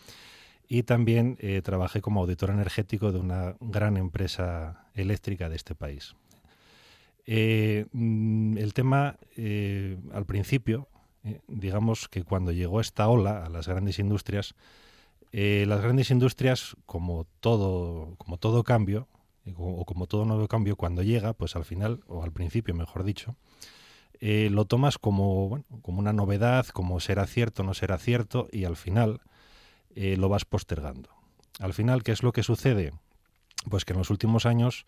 [0.68, 6.14] Y también eh, trabajé como auditor energético de una gran empresa eléctrica de este país.
[7.26, 10.88] Eh, mm, el tema, eh, al principio,
[11.48, 14.54] digamos que cuando llegó esta ola a las grandes industrias,
[15.32, 19.08] las grandes industrias, como todo, como todo cambio,
[19.56, 23.34] o como todo nuevo cambio, cuando llega, pues al final, o al principio, mejor dicho,
[24.20, 29.22] lo tomas como, como una novedad, como será cierto, no será cierto, y al final
[29.94, 31.10] eh, lo vas postergando.
[31.60, 32.92] Al final, ¿qué es lo que sucede?
[33.70, 34.86] Pues que en los últimos años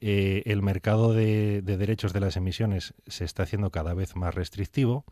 [0.00, 4.34] eh, el mercado de, de derechos de las emisiones se está haciendo cada vez más
[4.34, 5.04] restrictivo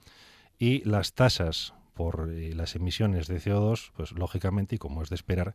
[0.58, 5.16] y las tasas por eh, las emisiones de CO2, pues lógicamente, y como es de
[5.16, 5.54] esperar,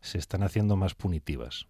[0.00, 1.66] se están haciendo más punitivas.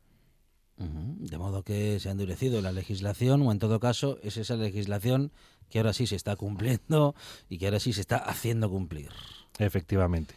[0.76, 5.32] De modo que se ha endurecido la legislación, o en todo caso, es esa legislación
[5.70, 7.16] que ahora sí se está cumpliendo
[7.48, 9.10] y que ahora sí se está haciendo cumplir.
[9.58, 10.36] Efectivamente.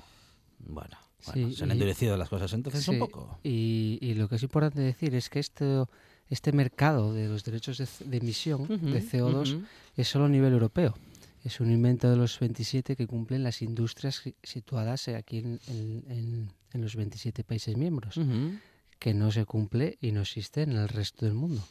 [0.57, 3.39] Bueno, Sí, bueno, se han y- endurecido las cosas entonces un Sí, poco.
[3.43, 5.89] Y, y lo que es importante decir es que esto,
[6.29, 9.63] este mercado de los derechos de, de emisión de Ujú, CO2 ujú.
[9.97, 10.95] es solo a nivel europeo.
[11.43, 16.03] Es un invento de los 27 que cumplen las industrias si- situadas aquí en, en-
[16.07, 18.57] en- en los 27 países miembros, Ujú.
[18.99, 21.63] que no se cumple y no existe en el resto del mundo.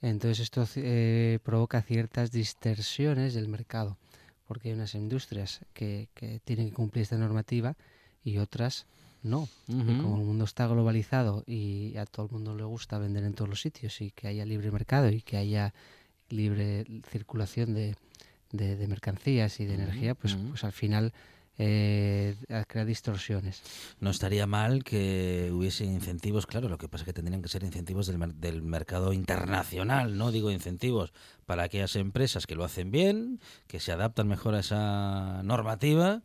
[0.00, 3.98] Entonces esto eh, provoca ciertas distorsiones del mercado,
[4.46, 7.76] porque hay unas industrias que, que tienen que cumplir esta normativa
[8.24, 8.86] y otras
[9.22, 9.48] no.
[9.68, 13.34] Y como el mundo está globalizado y a todo el mundo le gusta vender en
[13.34, 15.72] todos los sitios y que haya libre mercado y que haya
[16.28, 17.94] libre circulación de,
[18.52, 21.12] de- de mercancías y de energía, pues, pues al final
[21.58, 22.34] eh,
[22.66, 23.62] crea distorsiones.
[24.00, 27.62] No estaría mal que hubiese incentivos, claro, lo que pasa es que tendrían que ser
[27.62, 31.12] incentivos del, mer- del mercado internacional, no digo incentivos
[31.46, 36.22] para aquellas empresas que lo hacen bien, que se adaptan mejor a esa normativa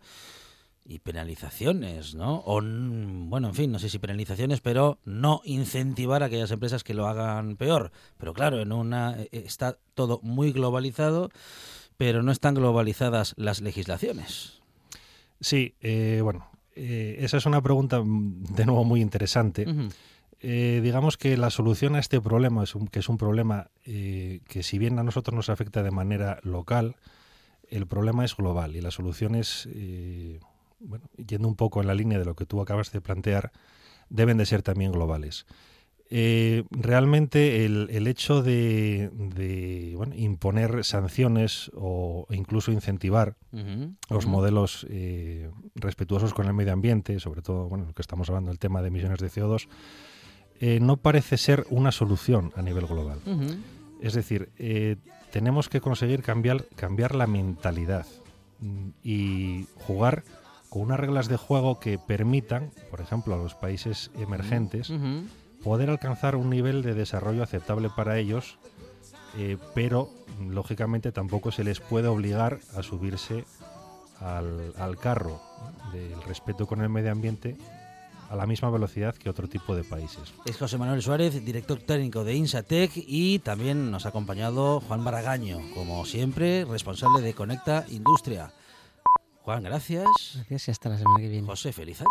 [0.88, 2.42] y penalizaciones, ¿no?
[2.46, 6.94] O, bueno, en fin, no sé si penalizaciones, pero no incentivar a aquellas empresas que
[6.94, 7.92] lo hagan peor.
[8.18, 11.30] Pero claro, en una eh, está todo muy globalizado,
[11.98, 14.62] pero no están globalizadas las legislaciones.
[15.42, 19.66] Sí, eh, bueno, eh, esa es una pregunta mm, de nuevo muy interesante.
[20.40, 24.42] Eh, digamos que la solución a este problema, es un, que es un problema eh,
[24.48, 26.96] que si bien a nosotros nos afecta de manera local,
[27.70, 29.68] el problema es global y la solución es,
[30.80, 33.52] bueno, yendo un poco en la línea de lo que tú acabas de plantear,
[34.10, 35.46] deben de ser también globales.
[36.10, 43.36] Eh, realmente el, el hecho de, de, bueno, imponer sanciones o incluso incentivar
[44.10, 48.52] los modelos eh, respetuosos con el medio ambiente, sobre todo, bueno, lo que estamos hablando
[48.52, 49.68] del tema de emisiones de CO2,
[50.60, 53.20] eh, no parece ser una solución a nivel global.
[54.02, 54.96] Es decir, eh,
[55.32, 58.06] tenemos que conseguir cambiar, cambiar la mentalidad
[58.60, 60.24] mm, y jugar
[60.70, 64.92] con unas reglas de juego que permitan, por ejemplo, a los países emergentes,
[65.64, 68.58] poder alcanzar un nivel de desarrollo aceptable para ellos,
[69.38, 70.10] eh, pero
[70.42, 73.46] lógicamente tampoco se les puede obligar a subirse
[74.20, 75.42] al, al carro
[75.94, 77.58] del respeto con el medio ambiente
[78.30, 80.34] a la misma velocidad que otro tipo de países.
[80.46, 85.60] Es José Manuel Suárez, director técnico de Insatec y también nos ha acompañado Juan Baragaño,
[85.74, 88.52] como siempre, responsable de Conecta Industria.
[89.48, 90.06] Juan, gracias.
[90.34, 91.48] Gracias y hasta la semana que viene.
[91.48, 92.06] José, feliz año.